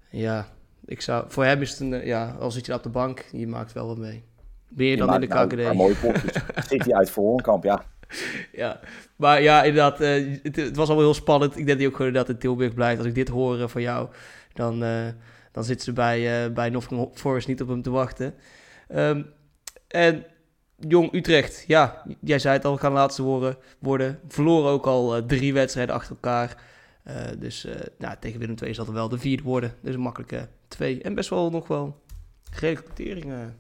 [0.10, 0.48] ja,
[0.86, 3.26] ik zou, voor hem is het een, eh, ja, al zit je op de bank,
[3.32, 4.24] je maakt wel wat mee.
[4.68, 5.58] Meer dan in de nou KKD.
[5.58, 6.34] een paar mooie potjes.
[6.70, 7.86] Zit hij uit voor Hornkamp, ja.
[8.52, 8.80] Ja,
[9.16, 11.58] maar ja, inderdaad, eh, het, het was allemaal heel spannend.
[11.58, 12.98] Ik denk dat ook gewoon inderdaad in Tilburg blijft.
[12.98, 14.08] Als ik dit hoor van jou,
[14.54, 15.08] dan, eh,
[15.52, 18.34] dan zitten ze bij, eh bij Nottingham Forest niet op hem te wachten.
[18.88, 19.22] Ehm,
[19.88, 20.26] en
[20.80, 23.58] Jong Utrecht, ja, jij zei het al, gaan laatste worden.
[23.80, 24.20] worden.
[24.28, 26.64] Verloren ook al eh, drie wedstrijden achter elkaar.
[27.04, 29.76] Eh, dus eh, nou, tegen Willem II zal er wel de vierde worden.
[29.82, 31.02] Dus een makkelijke twee.
[31.02, 31.96] En best wel nog wel
[32.52, 33.58] redelijke quoteringen.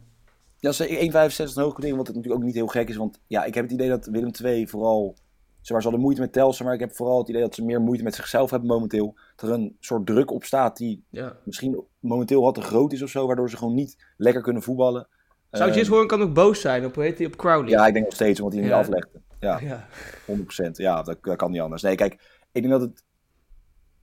[0.59, 2.95] Ja, ze 1,65 een hoog quotering, wat het natuurlijk ook niet heel gek is.
[2.95, 5.15] Want ja, ik heb het idee dat Willem II vooral...
[5.61, 8.03] Ze hadden moeite met Telsen, maar ik heb vooral het idee dat ze meer moeite
[8.03, 9.15] met zichzelf hebben momenteel.
[9.35, 11.37] Dat er een soort druk op staat die Ja.
[11.43, 15.07] misschien momenteel wat te groot is of zo, waardoor ze gewoon niet lekker kunnen voetballen.
[15.51, 17.69] Zou Eh, Jis Hoorn kan ook boos zijn op, heet hij, op Crowley?
[17.69, 18.77] Ja, ik denk nog steeds, omdat hij hem Ja.
[18.77, 19.21] niet aflegde.
[19.39, 19.87] Ja, ja.
[20.25, 20.71] 100%.
[20.77, 21.81] Ja, dat, dat kan niet anders.
[21.81, 22.13] Nee, kijk,
[22.51, 23.03] ik denk dat het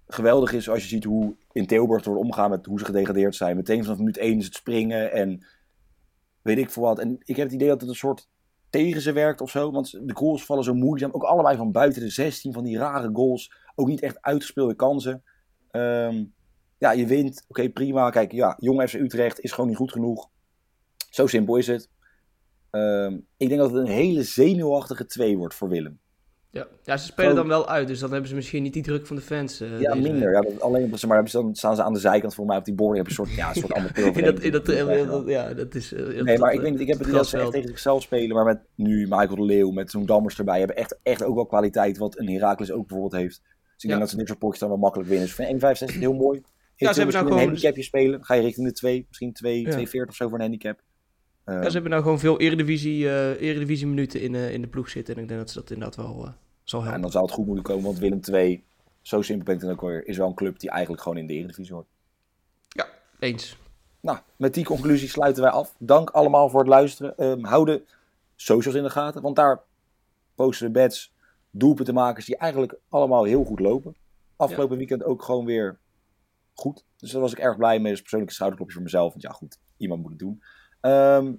[0.06, 3.56] geweldig is als je ziet hoe in Tilburg wordt omgaan met hoe ze gedegradeerd zijn.
[3.56, 5.46] Meteen vanaf minuut 1 is het springen en
[6.42, 6.98] weet ik veel wat.
[6.98, 8.28] En ik heb het idee dat het een soort
[8.70, 9.70] tegen ze werkt of zo.
[9.70, 11.10] Want de goals vallen zo moeizaam.
[11.12, 13.52] Ook allebei van buiten de 16 van die rare goals.
[13.74, 15.22] Ook niet echt uitgespeelde kansen.
[15.70, 16.24] Ehm,
[16.78, 17.44] ja, je wint.
[17.48, 18.10] Oké, prima.
[18.10, 20.28] Kijk, ja, Jong FC Utrecht is gewoon niet goed genoeg.
[21.12, 21.88] Zo simpel is het.
[22.70, 25.98] Ehm, ik denk dat het een hele zenuwachtige 2 wordt voor Willem.
[26.50, 26.66] Ja.
[26.84, 29.06] ja, ze spelen Zo- dan wel uit, dus dan hebben ze misschien niet die druk
[29.06, 29.60] van de fans.
[29.60, 30.32] eh, Ja, minder.
[30.32, 32.56] Ja, dat, alleen op, zeg maar, ze dan staan ze aan de zijkant voor mij
[32.56, 32.98] op die boarding.
[32.98, 34.16] Heb een soort, ja, een soort amateur.
[34.16, 35.92] In dat, in dat, in dat- ja, dat is...
[35.92, 38.36] eh, Nee, maar ik, denk, ik heb het idee dat ze echt tegen zichzelf spelen.
[38.36, 41.46] Maar met nu Michael de Leeuw, met zo'n Dammers erbij, hebben echt, echt ook wel
[41.46, 41.98] kwaliteit.
[41.98, 43.40] Wat een Herakles ook bijvoorbeeld heeft.
[43.42, 43.88] Dus ik Ja.
[43.88, 45.26] denk dat ze dit soort potjes dan wel makkelijk winnen.
[45.28, 46.42] Dus ik vind 1,65 heel mooi.
[46.76, 48.24] Ja, ze hebben nou gewoon- een handicapje spelen.
[48.24, 49.70] Ga je richting de 2, misschien 2, Ja.
[49.70, 50.80] 2,40 of zo voor een handicap.
[51.44, 54.68] Eh, Ja, ze hebben nou gewoon veel eredivisie, eh eredivisie minuten in, eh, in de
[54.68, 55.14] ploeg zitten.
[55.14, 56.32] En ik denk dat ze dat inderdaad wel eh,
[56.64, 57.00] zal ja, en helpen.
[57.02, 58.64] dan zou het goed moeten komen, want Willem 2,
[59.00, 61.26] zo simpel ben ik dan ook weer, is wel een club die eigenlijk gewoon in
[61.26, 61.86] de Eredivisie hoort.
[63.18, 63.56] Eens.
[64.00, 65.74] Nou, met die conclusie sluiten wij af.
[65.78, 67.16] Dank allemaal voor het luisteren.
[67.18, 67.82] Ehm hou de
[68.36, 69.60] socials in de gaten, want daar
[70.34, 71.12] posten we bets,
[71.50, 73.94] doelpuntenmakers die eigenlijk allemaal heel goed lopen.
[74.36, 75.78] Afgelopen weekend ook gewoon weer
[76.54, 76.84] goed.
[76.96, 77.90] Dus daar was ik erg blij mee.
[77.90, 79.10] Dus persoonlijk een schouderklopje voor mezelf.
[79.10, 80.42] Want ja, goed, iemand moet het doen.
[80.82, 81.32] Ehm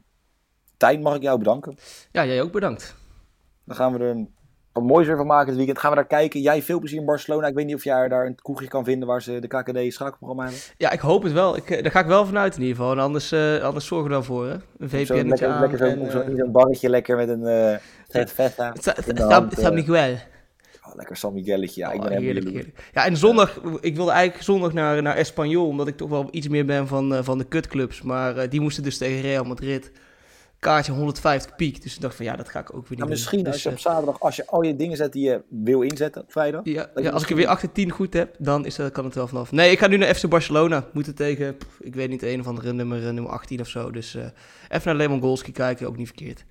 [0.78, 1.78] Tijn, mag ik jou bedanken.
[2.12, 2.96] Ja, jij ook bedankt.
[3.66, 4.34] Dan gaan we er een,
[4.72, 5.80] wat moois weer van maken dit weekend.
[5.80, 6.42] Gaan we daar kijken.
[6.42, 7.48] Jij veel plezier in Barcelona.
[7.48, 10.44] Ik weet niet of jij daar een kroegje kan vinden waar ze de KKD schakelprogramma
[10.44, 10.62] hebben.
[10.78, 11.56] Ja, ik hoop het wel.
[11.56, 12.92] Ik, eh, daar ga ik wel vanuit in ieder geval.
[12.92, 14.48] En anders, eh, anders zorgen we daarvoor.
[14.48, 14.54] Hè.
[14.78, 15.60] Een VPN lekker, aan.
[15.60, 17.80] lekker zo, en, op zo, eh, zo'n barretje lekker met een
[18.28, 18.74] feta.
[18.80, 20.16] San, San eh, Miguel.
[20.94, 21.82] Oh, lekker San Migueletje.
[21.82, 22.80] Ja, ik Oh, ben helemaal heerlijk.
[22.94, 26.48] Ja, en zondag, ik wilde eigenlijk zondag naar, naar Espanyol, omdat ik toch wel iets
[26.48, 28.02] meer ben van, eh, van de kutclubs.
[28.02, 29.92] Maar eh, die moesten dus tegen Real Madrid.
[30.60, 31.82] Kaartje 150 piek.
[31.84, 33.10] Dus ik dacht van ja, dat ga ik ook weer niet Nou, doen.
[33.20, 35.42] misschien Dus, als je op eh, zaterdag, als je al je dingen zet die je
[35.50, 36.62] wil inzetten vrijdag.
[36.64, 39.06] ja, ja, als ik er misschien- weer 8 10 goed heb, dan is dat, kan
[39.06, 39.52] het wel vanaf.
[39.52, 40.88] Nee, ik ga nu naar FC Barcelona.
[40.94, 43.92] Moeten tegen, ik weet niet, een of andere nummer, nummer 18 of zo.
[43.92, 44.32] Dus even
[44.84, 46.46] naar Lemon Golski kijken, ook niet verkeerd.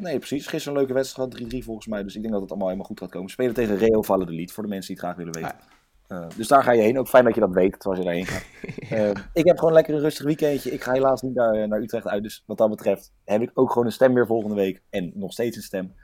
[0.00, 0.46] Nee, precies.
[0.46, 2.02] Gisteren een leuke wedstrijd, 3-3 volgens mij.
[2.02, 3.26] Dus ik denk dat het allemaal helemaal goed gaat komen.
[3.26, 5.58] We spelen tegen Real Valladolid, voor de mensen die het graag willen weten.
[6.06, 6.98] Eh, dus daar ga je heen.
[6.98, 8.44] Ook fijn dat je dat weet, terwijl je daarheen gaat.
[8.90, 10.70] Eh, ik heb gewoon lekker een rustig weekendje.
[10.70, 12.22] Ik ga helaas niet naar, naar Utrecht uit.
[12.22, 14.82] Dus wat dat betreft heb ik ook gewoon een stem weer volgende week.
[14.90, 15.94] En nog steeds een stem.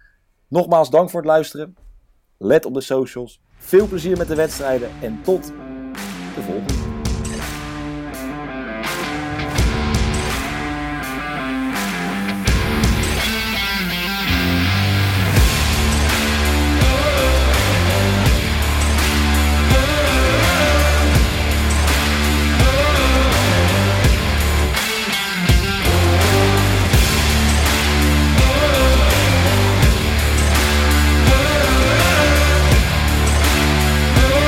[0.49, 1.75] Nogmaals, dank voor het luisteren.
[2.39, 3.41] Let op de socials.
[3.57, 4.89] Veel plezier met de wedstrijden.
[5.03, 5.47] En tot
[6.35, 6.86] de volgende.